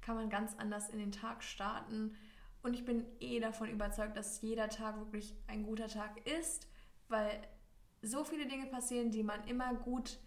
[0.06, 2.16] kann man ganz anders in den Tag starten.
[2.62, 6.68] Und ich bin eh davon überzeugt, dass jeder Tag wirklich ein guter Tag ist,
[7.08, 7.42] weil
[8.02, 10.20] so viele Dinge passieren, die man immer gut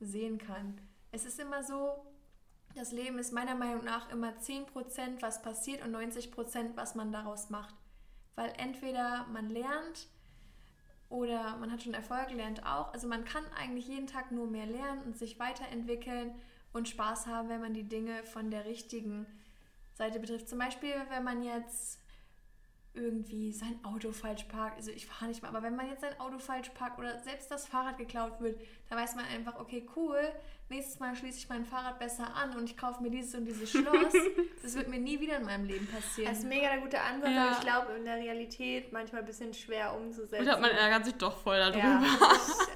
[0.00, 0.80] sehen kann.
[1.12, 2.06] Es ist immer so,
[2.74, 7.50] das Leben ist meiner Meinung nach immer 10%, was passiert und 90%, was man daraus
[7.50, 7.74] macht.
[8.36, 10.08] Weil entweder man lernt
[11.08, 12.92] oder man hat schon Erfolg, lernt auch.
[12.92, 16.32] Also man kann eigentlich jeden Tag nur mehr lernen und sich weiterentwickeln
[16.72, 19.26] und Spaß haben, wenn man die Dinge von der richtigen
[19.94, 20.48] Seite betrifft.
[20.48, 21.99] Zum Beispiel, wenn man jetzt
[22.92, 24.76] irgendwie sein Auto falsch parkt.
[24.76, 27.50] Also ich fahre nicht mal, aber wenn man jetzt sein Auto falsch parkt oder selbst
[27.50, 30.18] das Fahrrad geklaut wird, dann weiß man einfach, okay, cool,
[30.68, 33.70] nächstes Mal schließe ich mein Fahrrad besser an und ich kaufe mir dieses und dieses
[33.70, 34.12] Schloss.
[34.62, 36.30] das wird mir nie wieder in meinem Leben passieren.
[36.30, 37.44] Das ist mega der gute Ansatz, ja.
[37.44, 40.36] aber ich glaube in der Realität manchmal ein bisschen schwer umzusetzen.
[40.36, 41.80] Ich glaube, man ärgert sich doch voll darüber.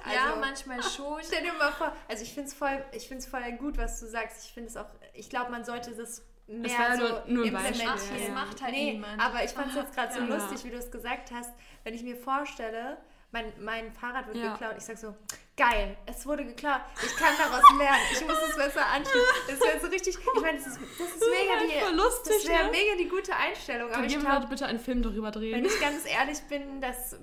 [0.05, 1.23] Ja, also, ja manchmal schon.
[1.25, 2.85] Stell dir mal vor, also ich finde es voll,
[3.31, 4.45] voll gut, was du sagst.
[4.45, 7.47] Ich finde es auch, ich glaube, man sollte das mehr es war so nur, nur
[7.47, 7.95] implementieren.
[7.95, 9.21] Das macht halt nee, niemand.
[9.21, 10.27] Aber ich fand es jetzt gerade so ja.
[10.27, 11.51] lustig, wie du es gesagt hast.
[11.85, 12.99] Wenn ich mir vorstelle,
[13.35, 14.53] mein, mein Fahrrad wird ja.
[14.53, 15.15] geklaut, ich sag so,
[15.57, 19.43] geil, es wurde geklaut, ich kann daraus lernen, ich muss es besser anschließen.
[19.49, 22.65] Das wäre so richtig, ich meine, das ist, das ist mega die, lustig, das wäre
[22.67, 22.71] ne?
[22.71, 23.91] mega die gute Einstellung.
[23.91, 25.57] Kann jemand glaub, bitte einen Film darüber drehen?
[25.57, 27.19] Wenn ich ganz ehrlich bin, das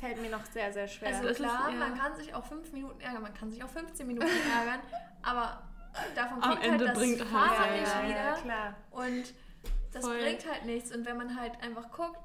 [0.00, 1.08] fällt mir noch sehr, sehr schwer.
[1.08, 1.78] Also klar, ist, ja.
[1.78, 4.80] man kann sich auch fünf Minuten ärgern, man kann sich auch 15 Minuten ärgern,
[5.22, 5.62] aber
[6.14, 8.24] davon kommt Am halt Ende das bringt Fahrrad halt, nicht ja, wieder.
[8.24, 8.74] Ja, klar.
[8.90, 9.34] Und
[9.92, 10.18] das Voll.
[10.18, 10.94] bringt halt nichts.
[10.94, 12.18] Und wenn man halt einfach guckt,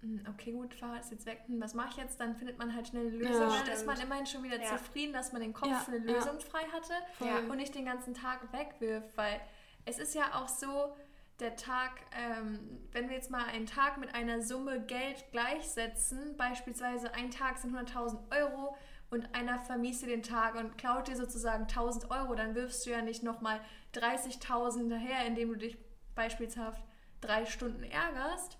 [0.00, 2.20] hm, okay, gut, Fahrrad ist jetzt weg, hm, was mache ich jetzt?
[2.20, 3.50] Dann findet man halt schnell eine Lösung.
[3.50, 4.76] Ja, dann ist man immerhin schon wieder ja.
[4.76, 7.50] zufrieden, dass man den Kopf für eine Lösung frei hatte Voll.
[7.50, 9.40] und nicht den ganzen Tag wegwirft, weil
[9.84, 10.94] es ist ja auch so,
[11.40, 12.58] der Tag, ähm,
[12.92, 17.76] wenn wir jetzt mal einen Tag mit einer Summe Geld gleichsetzen, beispielsweise ein Tag sind
[17.76, 18.76] 100.000 Euro
[19.10, 22.90] und einer vermiest dir den Tag und klaut dir sozusagen 1.000 Euro, dann wirfst du
[22.90, 23.60] ja nicht nochmal
[23.94, 25.78] 30.000 daher, indem du dich
[26.14, 26.76] beispielsweise
[27.20, 28.58] drei Stunden ärgerst.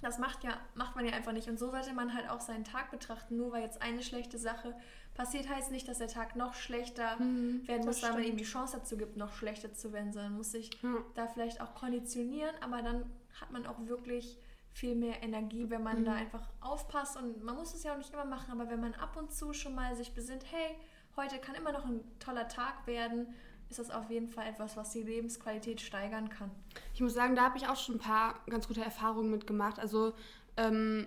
[0.00, 1.48] Das macht, ja, macht man ja einfach nicht.
[1.48, 3.36] Und so sollte man halt auch seinen Tag betrachten.
[3.36, 4.74] Nur weil jetzt eine schlechte Sache
[5.14, 8.44] passiert, heißt nicht, dass der Tag noch schlechter mhm, werden muss, weil man ihm die
[8.44, 10.96] Chance dazu gibt, noch schlechter zu werden, sondern muss sich ja.
[11.14, 12.54] da vielleicht auch konditionieren.
[12.60, 13.04] Aber dann
[13.40, 14.38] hat man auch wirklich
[14.72, 16.04] viel mehr Energie, wenn man mhm.
[16.04, 17.16] da einfach aufpasst.
[17.16, 19.52] Und man muss es ja auch nicht immer machen, aber wenn man ab und zu
[19.52, 20.76] schon mal sich besinnt, hey,
[21.16, 23.34] heute kann immer noch ein toller Tag werden
[23.72, 26.50] ist das auf jeden Fall etwas, was die Lebensqualität steigern kann.
[26.92, 29.78] Ich muss sagen, da habe ich auch schon ein paar ganz gute Erfahrungen mitgemacht.
[29.78, 30.12] Also
[30.58, 31.06] ähm,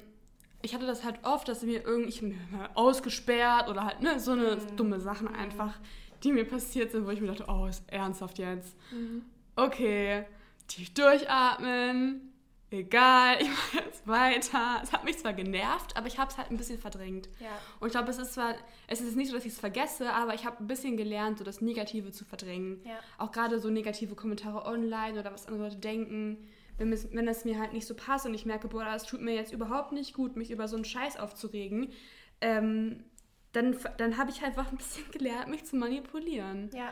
[0.63, 2.35] ich hatte das halt oft, dass mir irgendwie
[2.73, 4.75] ausgesperrt oder halt ne, so eine mhm.
[4.77, 5.79] dumme Sachen einfach,
[6.23, 8.75] die mir passiert sind, wo ich mir dachte, oh, ist ernsthaft jetzt.
[8.91, 9.21] Mhm.
[9.55, 10.25] Okay,
[10.67, 12.33] tief durchatmen,
[12.75, 14.79] egal, ich mache jetzt weiter.
[14.83, 17.29] Es hat mich zwar genervt, aber ich habe es halt ein bisschen verdrängt.
[17.39, 17.49] Ja.
[17.79, 18.55] Und ich glaube, es ist zwar,
[18.87, 21.43] es ist nicht so, dass ich es vergesse, aber ich habe ein bisschen gelernt, so
[21.43, 22.81] das Negative zu verdrängen.
[22.85, 22.99] Ja.
[23.17, 26.47] Auch gerade so negative Kommentare online oder was andere Leute denken.
[26.77, 29.21] Wenn es, wenn es mir halt nicht so passt und ich merke, boah, das tut
[29.21, 31.93] mir jetzt überhaupt nicht gut, mich über so einen Scheiß aufzuregen,
[32.41, 33.05] ähm,
[33.53, 36.69] dann, dann habe ich halt einfach ein bisschen gelernt, mich zu manipulieren.
[36.73, 36.91] Ja.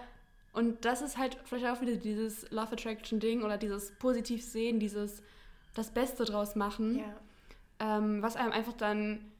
[0.54, 4.80] Und das ist halt vielleicht auch wieder dieses Love Attraction Ding oder dieses positiv sehen,
[4.80, 5.24] dieses
[5.73, 7.97] das Beste draus machen, ja.
[7.97, 9.31] ähm, was einem einfach dann,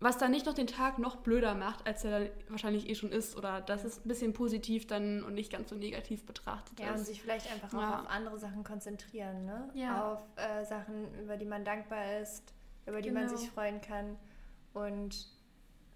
[0.00, 3.10] was dann nicht noch den Tag noch blöder macht, als er dann wahrscheinlich eh schon
[3.10, 6.86] ist oder dass es ein bisschen positiv dann und nicht ganz so negativ betrachtet ja,
[6.86, 6.90] ist.
[6.90, 8.00] Ja, und sich vielleicht einfach auch ja.
[8.00, 9.68] auf andere Sachen konzentrieren, ne?
[9.74, 10.12] Ja.
[10.12, 12.52] Auf äh, Sachen, über die man dankbar ist,
[12.86, 13.20] über die genau.
[13.20, 14.16] man sich freuen kann
[14.74, 15.28] und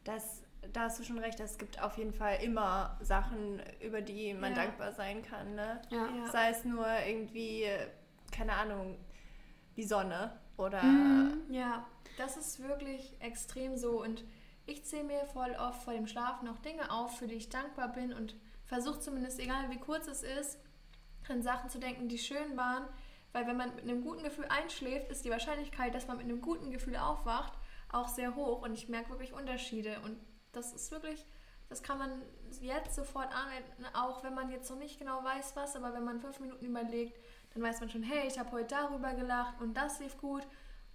[0.05, 4.35] das da hast du schon recht, es gibt auf jeden Fall immer Sachen, über die
[4.35, 4.65] man ja.
[4.65, 5.55] dankbar sein kann.
[5.55, 5.81] Ne?
[5.91, 6.09] Ja.
[6.31, 7.67] Sei es nur irgendwie,
[8.31, 8.99] keine Ahnung,
[9.81, 10.83] die Sonne oder.
[10.83, 11.43] Mhm.
[11.49, 11.87] Ja,
[12.19, 14.03] das ist wirklich extrem so.
[14.03, 14.25] Und
[14.67, 17.89] ich zähle mir voll oft vor dem Schlafen auch Dinge auf, für die ich dankbar
[17.93, 20.59] bin und versuche zumindest, egal wie kurz es ist,
[21.29, 22.85] an Sachen zu denken, die schön waren.
[23.33, 26.41] Weil wenn man mit einem guten Gefühl einschläft, ist die Wahrscheinlichkeit, dass man mit einem
[26.41, 27.53] guten Gefühl aufwacht,
[27.89, 28.63] auch sehr hoch.
[28.63, 30.01] Und ich merke wirklich Unterschiede.
[30.05, 30.19] Und
[30.53, 31.25] das ist wirklich,
[31.69, 32.23] das kann man
[32.61, 36.21] jetzt sofort anwenden, auch wenn man jetzt noch nicht genau weiß, was, aber wenn man
[36.21, 37.17] fünf Minuten überlegt,
[37.55, 40.47] dann weiß man schon, hey, ich habe heute darüber gelacht und das lief gut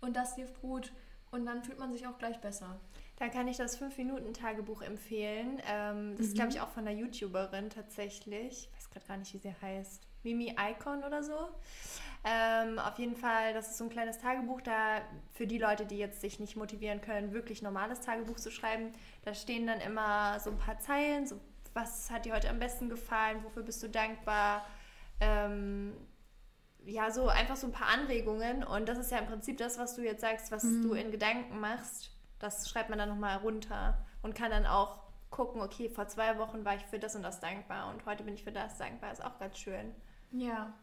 [0.02, 0.92] und das lief gut
[1.32, 2.80] und dann fühlt man sich auch gleich besser.
[3.18, 5.62] Da kann ich das 5-Minuten-Tagebuch empfehlen.
[5.70, 6.26] Ähm, das mhm.
[6.26, 8.70] ist, glaube ich, auch von einer YouTuberin tatsächlich.
[8.70, 10.04] Ich weiß gerade gar nicht, wie sie heißt.
[10.24, 11.38] Mimi Icon oder so.
[12.26, 15.02] Ähm, auf jeden Fall, das ist so ein kleines Tagebuch, da
[15.34, 18.92] für die Leute, die jetzt sich nicht motivieren können, wirklich normales Tagebuch zu schreiben.
[19.24, 21.40] Da stehen dann immer so ein paar Zeilen, so
[21.74, 24.66] was hat dir heute am besten gefallen, wofür bist du dankbar.
[25.20, 25.94] Ähm,
[26.86, 28.64] ja, so einfach so ein paar Anregungen.
[28.64, 30.84] Und das ist ja im Prinzip das, was du jetzt sagst, was mhm.
[30.84, 32.12] du in Gedanken machst.
[32.40, 36.64] Das schreibt man dann nochmal runter und kann dann auch gucken, okay, vor zwei Wochen
[36.64, 39.12] war ich für das und das dankbar und heute bin ich für das dankbar.
[39.12, 39.94] Ist auch ganz schön.
[40.32, 40.74] Ja.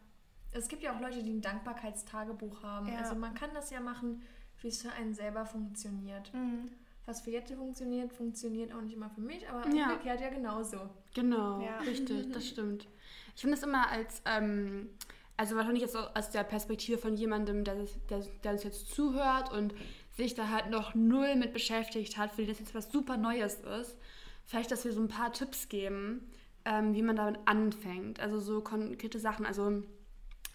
[0.51, 2.87] Es gibt ja auch Leute, die ein Dankbarkeitstagebuch haben.
[2.87, 2.99] Ja.
[2.99, 4.21] Also man kann das ja machen,
[4.61, 6.31] wie es für einen selber funktioniert.
[6.33, 6.69] Mhm.
[7.05, 9.89] Was für Jette funktioniert, funktioniert auch nicht immer für mich, aber ja.
[9.89, 10.77] umgekehrt ja genauso.
[11.13, 11.79] Genau, ja.
[11.79, 12.87] richtig, das stimmt.
[13.35, 14.89] Ich finde es immer als ähm,
[15.37, 17.75] also wahrscheinlich jetzt aus der Perspektive von jemandem, der,
[18.09, 19.73] der, der, uns jetzt zuhört und
[20.15, 23.55] sich da halt noch null mit beschäftigt hat, für den das jetzt was super Neues
[23.55, 23.97] ist,
[24.45, 26.29] vielleicht, dass wir so ein paar Tipps geben,
[26.65, 28.19] ähm, wie man damit anfängt.
[28.19, 29.83] Also so konkrete Sachen, also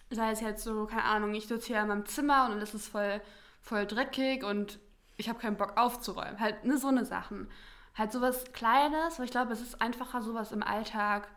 [0.09, 2.87] sei es jetzt so, keine Ahnung, ich sitze hier in meinem Zimmer und es ist
[2.87, 3.21] voll,
[3.61, 4.79] voll dreckig und
[5.17, 6.39] ich habe keinen Bock aufzuräumen.
[6.39, 7.49] Halt ne, so eine Sachen.
[7.95, 11.27] Halt sowas Kleines, weil ich glaube, es ist einfacher, sowas im Alltag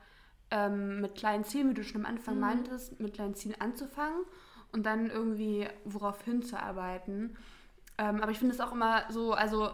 [0.53, 2.41] ähm, mit kleinen Zielen, wie du schon am Anfang mhm.
[2.43, 4.25] meintest, mit kleinen Zielen anzufangen
[4.71, 7.37] und dann irgendwie worauf hinzuarbeiten.
[7.99, 9.71] Ähm, aber ich finde es auch immer so, also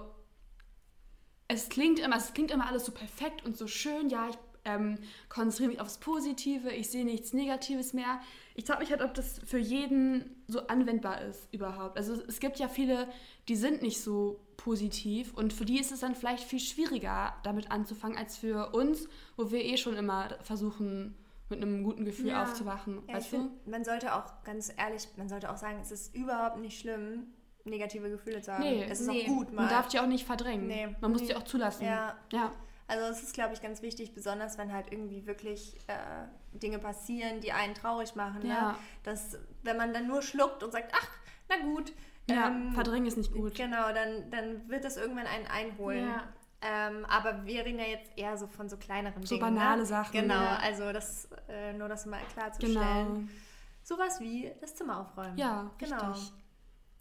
[1.49, 4.09] es klingt immer, es klingt immer alles so perfekt und so schön.
[4.09, 8.21] Ja, ich ähm, konzentriere mich aufs Positive, ich sehe nichts Negatives mehr.
[8.55, 11.97] Ich frage mich halt, ob das für jeden so anwendbar ist überhaupt.
[11.97, 13.09] Also es gibt ja viele,
[13.49, 17.71] die sind nicht so positiv und für die ist es dann vielleicht viel schwieriger, damit
[17.71, 21.17] anzufangen, als für uns, wo wir eh schon immer versuchen,
[21.49, 22.43] mit einem guten Gefühl ja.
[22.43, 23.03] aufzuwachen.
[23.09, 23.51] Ja, weißt du?
[23.65, 27.29] man sollte auch ganz ehrlich, man sollte auch sagen, es ist überhaupt nicht schlimm,
[27.65, 28.65] negative Gefühle zu haben.
[28.65, 29.23] Nee, es ist nee.
[29.23, 29.53] auch gut.
[29.53, 29.63] Mal.
[29.63, 30.67] Man darf die auch nicht verdrängen.
[30.67, 30.95] Nee.
[31.01, 31.85] Man muss die auch zulassen.
[31.85, 32.17] Ja.
[32.33, 32.53] ja.
[32.89, 37.41] Also es ist, glaube ich, ganz wichtig, besonders wenn halt irgendwie wirklich äh, Dinge passieren,
[37.41, 38.43] die einen traurig machen.
[38.43, 38.49] Ne?
[38.49, 38.73] Ja.
[38.73, 38.79] Ne?
[39.05, 41.09] Dass, wenn man dann nur schluckt und sagt, ach,
[41.49, 41.93] na gut.
[42.31, 43.55] Ja, ähm, verdrängen ist nicht gut.
[43.55, 46.09] Genau, dann, dann wird das irgendwann einen einholen.
[46.09, 46.25] Ja.
[46.61, 49.49] Ähm, aber wir reden ja jetzt eher so von so kleineren so Dingen.
[49.49, 49.87] So banale ne?
[49.87, 50.13] Sachen.
[50.13, 50.57] Genau, ja.
[50.57, 53.15] also das, äh, nur das mal klarzustellen.
[53.15, 53.29] Genau.
[53.83, 55.39] sowas wie das Zimmer aufräumen.
[55.39, 56.11] Ja, genau.
[56.11, 56.33] richtig.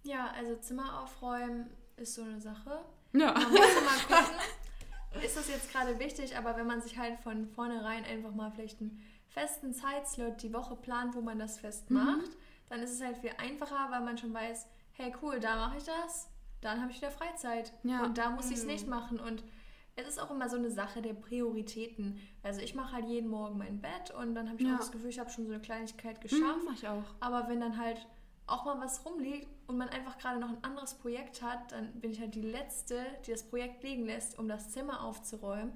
[0.03, 2.79] Ja, also Zimmer aufräumen ist so eine Sache.
[3.13, 3.33] Ja.
[3.33, 7.47] Man muss immer gucken, ist das jetzt gerade wichtig, aber wenn man sich halt von
[7.47, 12.29] vornherein einfach mal vielleicht einen festen Zeitslot die Woche plant, wo man das festmacht,
[12.69, 15.83] dann ist es halt viel einfacher, weil man schon weiß, hey cool, da mache ich
[15.83, 16.29] das,
[16.61, 18.03] dann habe ich wieder Freizeit Ja.
[18.03, 19.43] und da muss ich es nicht machen und
[19.95, 22.19] es ist auch immer so eine Sache der Prioritäten.
[22.43, 24.75] Also ich mache halt jeden Morgen mein Bett und dann habe ich Ja.
[24.75, 26.59] auch das Gefühl, ich habe schon so eine Kleinigkeit Mhm, geschafft.
[26.65, 27.03] mach ich auch.
[27.19, 28.05] Aber wenn dann halt
[28.45, 32.11] auch mal was rumliegt und man einfach gerade noch ein anderes Projekt hat, dann bin
[32.11, 35.73] ich halt die Letzte, die das Projekt liegen lässt, um das Zimmer aufzuräumen.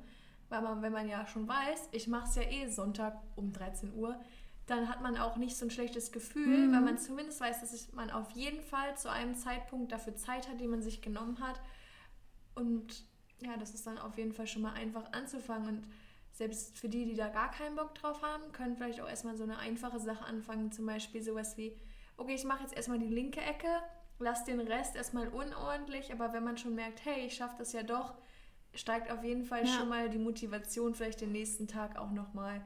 [0.49, 3.93] Weil man, wenn man ja schon weiß, ich mache es ja eh Sonntag um 13
[3.93, 4.19] Uhr,
[4.67, 6.73] dann hat man auch nicht so ein schlechtes Gefühl, Mhm.
[6.73, 10.59] weil man zumindest weiß, dass man auf jeden Fall zu einem Zeitpunkt dafür Zeit hat,
[10.61, 11.59] die man sich genommen hat.
[12.55, 13.05] Und
[13.41, 15.67] ja, das ist dann auf jeden Fall schon mal einfach anzufangen.
[15.67, 15.87] Und
[16.31, 19.43] selbst für die, die da gar keinen Bock drauf haben, können vielleicht auch erstmal so
[19.43, 20.71] eine einfache Sache anfangen.
[20.71, 21.75] Zum Beispiel sowas wie,
[22.17, 23.67] okay, ich mache jetzt erstmal die linke Ecke,
[24.19, 27.83] lass den Rest erstmal unordentlich, aber wenn man schon merkt, hey, ich schaffe das ja
[27.83, 28.13] doch,
[28.75, 29.73] steigt auf jeden Fall Ja.
[29.79, 32.63] schon mal die Motivation, vielleicht den nächsten Tag auch nochmal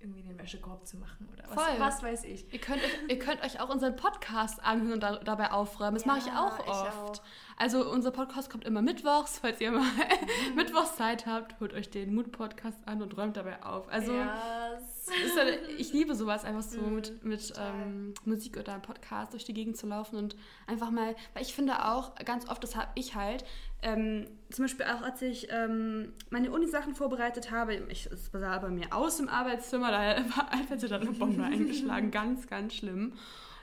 [0.00, 1.80] irgendwie den Wäschekorb zu machen oder was, Voll.
[1.80, 2.52] was weiß ich.
[2.52, 5.94] Ihr könnt, euch- ihr könnt euch auch unseren Podcast anhören und da, dabei aufräumen.
[5.94, 7.20] Das mache ich Ja, auch ich oft.
[7.20, 7.22] auch.
[7.56, 9.40] Also unser Podcast kommt immer mittwochs.
[9.40, 9.82] Falls ihr mal
[10.54, 13.88] mittwochs Zeit habt, holt euch den Mut-Podcast an und räumt dabei auf.
[13.88, 15.08] Also Yes.
[15.26, 15.44] ist ja,
[15.76, 19.54] ich liebe sowas einfach so Mhm, mit, mit ähm, Musik oder einem Podcast durch die
[19.54, 20.36] Gegend zu laufen und
[20.68, 23.44] einfach mal, weil ich finde auch, ganz oft, das habe ich halt,
[23.82, 28.70] ähm, zum Beispiel auch als ich ähm, meine Uni-Sachen vorbereitet habe, ich, es sah bei
[28.70, 33.12] mir aus im Arbeitszimmer, da war einfach so eine Bombe eingeschlagen, ganz, ganz schlimm.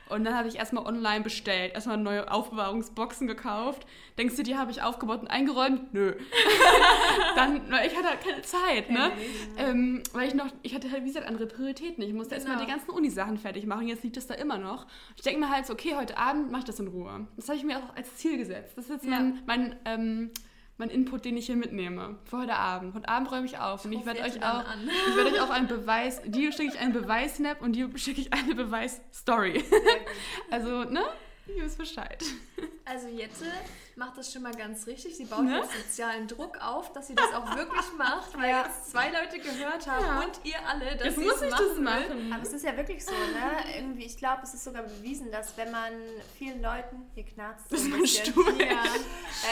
[0.09, 3.87] Und dann habe ich erstmal online bestellt, erstmal neue Aufbewahrungsboxen gekauft.
[4.17, 5.93] Denkst du, die habe ich aufgebaut und eingeräumt?
[5.93, 6.13] Nö.
[7.35, 9.11] dann, ich hatte halt keine Zeit, ne?
[9.57, 12.03] Ähm, weil ich noch, ich hatte halt, wie gesagt, andere Prioritäten.
[12.03, 12.65] Ich musste erstmal Genau.
[12.67, 13.87] die ganzen Uni-Sachen fertig machen.
[13.87, 14.85] Jetzt liegt das da immer noch.
[15.15, 17.27] Ich denke mir halt so, okay, heute Abend mache ich das in Ruhe.
[17.35, 18.73] Das habe ich mir auch als Ziel gesetzt.
[18.77, 19.11] Das ist jetzt Ja.
[19.11, 20.31] mein, mein, ähm,
[20.77, 22.17] mein Input, den ich hier mitnehme.
[22.25, 22.93] Für heute Abend.
[22.93, 23.85] Heute Abend räume ich auf.
[23.85, 24.89] Und ich Ruf werde euch auch, an.
[25.07, 28.33] ich werde euch auch einen Beweis, dir schicke ich einen Beweis-Snap und dir schicke ich
[28.33, 29.63] eine Beweis-Story.
[30.51, 31.01] Also, ne?
[31.47, 32.23] Ihr wisst Bescheid.
[32.86, 33.45] Also Jette
[33.95, 35.15] macht das schon mal ganz richtig.
[35.15, 35.58] Sie baut Ne?
[35.58, 38.63] jetzt sozialen Druck auf, dass sie das auch wirklich macht, weil Ja.
[38.65, 40.19] jetzt zwei Leute gehört haben Ja.
[40.23, 41.84] und ihr alle, dass Jetzt sie muss es ich machen das will.
[41.84, 42.34] machen.
[42.34, 43.75] Aber es ist ja wirklich so, ne?
[43.77, 45.93] Irgendwie, ich glaube, es ist sogar bewiesen, dass wenn man
[46.38, 48.62] vielen Leuten, hier knarzt Das ist ein mein Stuhl.
[48.62, 48.84] Ja.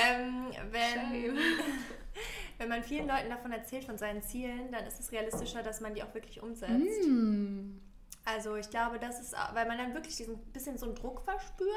[0.07, 1.37] ähm, wenn,
[2.57, 5.93] wenn man vielen Leuten davon erzählt, von seinen Zielen, dann ist es realistischer, dass man
[5.93, 7.03] die auch wirklich umsetzt.
[7.05, 7.79] Hm.
[8.25, 11.69] Also ich glaube, das ist, weil man dann wirklich diesen bisschen so einen Druck verspürt,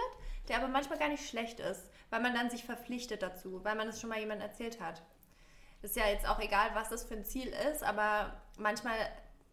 [0.48, 3.88] der aber manchmal gar nicht schlecht ist, weil man dann sich verpflichtet dazu, weil man
[3.88, 5.02] es schon mal jemandem erzählt hat.
[5.82, 8.96] Ist ja jetzt auch egal, was das für ein Ziel ist, aber manchmal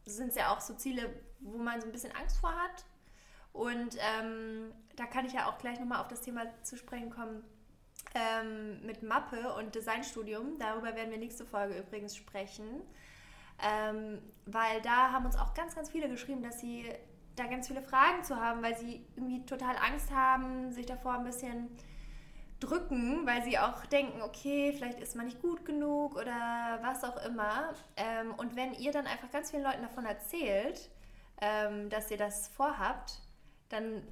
[0.05, 2.85] sind es ja auch so Ziele, wo man so ein bisschen Angst vor hat.
[3.53, 7.43] Und ähm, da kann ich ja auch gleich nochmal auf das Thema zu sprechen kommen
[8.15, 10.57] ähm, mit Mappe und Designstudium.
[10.59, 12.81] Darüber werden wir nächste Folge übrigens sprechen.
[13.61, 16.85] Ähm, weil da haben uns auch ganz, ganz viele geschrieben, dass sie
[17.35, 21.23] da ganz viele Fragen zu haben, weil sie irgendwie total Angst haben, sich davor ein
[21.23, 21.69] bisschen
[22.59, 27.17] drücken, weil sie auch denken, okay, vielleicht ist man nicht gut genug oder was auch
[27.25, 27.73] immer.
[27.97, 30.89] Ähm, und wenn ihr dann einfach ganz vielen Leuten davon erzählt,
[31.41, 33.21] ähm, dass ihr das vorhabt,
[33.69, 34.03] dann,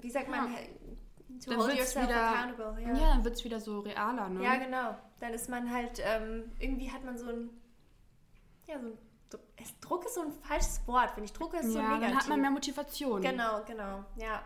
[0.00, 0.58] wie sagt man, Ja.
[1.44, 2.82] to Dann hold yourself wieder- accountable.
[2.82, 4.42] Ja, dann wird es wieder so realer, ne?
[4.44, 4.96] Ja, genau.
[5.20, 7.50] Dann ist man halt, ähm, irgendwie hat man so ein,
[8.66, 8.98] ja, so ein,
[9.30, 11.32] Dr- es- Druck ist so ein falsches Wort, finde ich.
[11.32, 12.08] Druck ist so ja negativ.
[12.08, 13.20] dann hat man mehr Motivation.
[13.22, 14.42] Genau, genau, ja.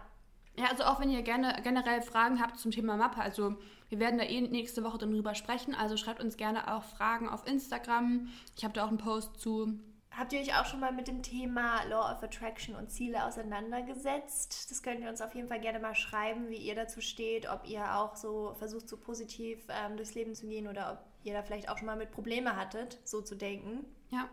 [0.59, 3.57] Ja, also auch wenn ihr gerne generell Fragen habt zum Thema Mappe, also
[3.91, 7.29] wir werden da eh nächste Woche dann drüber sprechen, also schreibt uns gerne auch Fragen
[7.29, 8.29] auf Instagram.
[8.57, 9.79] Ich habe da auch einen Post zu.
[10.17, 14.71] Habt ihr euch auch schon mal mit dem Thema Law of Attraction und Ziele auseinandergesetzt?
[14.71, 17.67] Das könnt ihr uns auf jeden Fall gerne mal schreiben, wie ihr dazu steht, ob
[17.69, 21.43] ihr auch so versucht, so positiv ähm, durchs Leben zu gehen oder ob ihr da
[21.43, 23.85] vielleicht auch schon mal mit Probleme hattet, so zu denken.
[24.11, 24.29] Ja,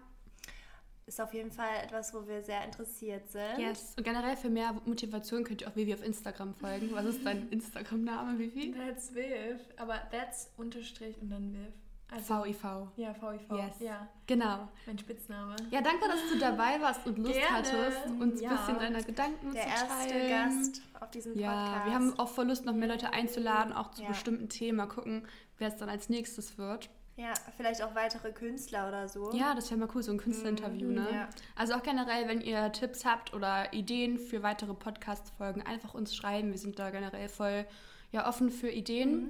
[1.06, 3.58] Ist auf jeden Fall etwas, wo wir sehr interessiert sind.
[3.60, 3.94] yes.
[3.98, 6.92] Und generell für mehr Motivation könnt ihr auch Vivi auf Instagram folgen.
[6.94, 8.74] Was ist dein Instagram-Name, Vivi?
[8.78, 9.60] That's Viv.
[9.78, 11.74] Aber that's Unterstrich und dann Viv.
[12.14, 12.64] Also, VIV.
[12.96, 13.52] ja, VIV.
[13.52, 13.80] Yes.
[13.80, 14.68] Ja, Genau.
[14.86, 15.56] mein Spitzname.
[15.72, 17.50] Ja, danke, dass du dabei warst und Lust Gerne.
[17.58, 18.50] hattest, uns ein Ja.
[18.56, 20.30] bisschen deiner Gedanken Der zu erste teilen.
[20.30, 21.86] Gast auf diesem Ja, Podcast.
[21.88, 24.10] wir haben auch voll Lust, noch mehr Leute einzuladen, auch zu Ja.
[24.10, 24.78] bestimmten Themen.
[24.78, 26.90] Mal gucken, wer es dann als nächstes wird.
[27.16, 29.32] Ja, vielleicht auch weitere Künstler oder so.
[29.34, 31.08] Ja, das wäre mal cool, so ein Künstlerinterview, ne?
[31.12, 31.30] ja.
[31.56, 36.50] Also auch generell, wenn ihr Tipps habt oder Ideen für weitere Podcast-Folgen, einfach uns schreiben.
[36.52, 37.66] Wir sind da generell voll
[38.12, 39.30] ja, offen für Ideen.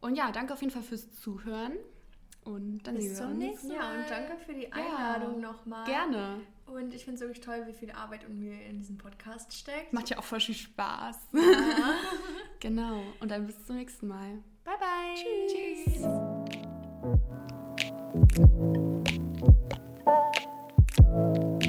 [0.00, 1.72] Und ja, danke auf jeden Fall fürs Zuhören.
[2.44, 3.76] Und dann bis zum nächsten Mal.
[3.76, 5.84] Ja, und danke für die Einladung ja, nochmal.
[5.86, 6.40] Gerne.
[6.66, 9.92] Und ich finde es wirklich toll, wie viel Arbeit und Mühe in diesem Podcast steckt.
[9.92, 11.28] Macht ja auch voll viel Spaß.
[11.34, 11.40] Ja.
[12.60, 13.02] genau.
[13.20, 14.42] Und dann bis zum nächsten Mal.
[14.64, 15.14] Bye, bye.
[15.14, 16.02] Tschüss.
[21.52, 21.61] Tschüss.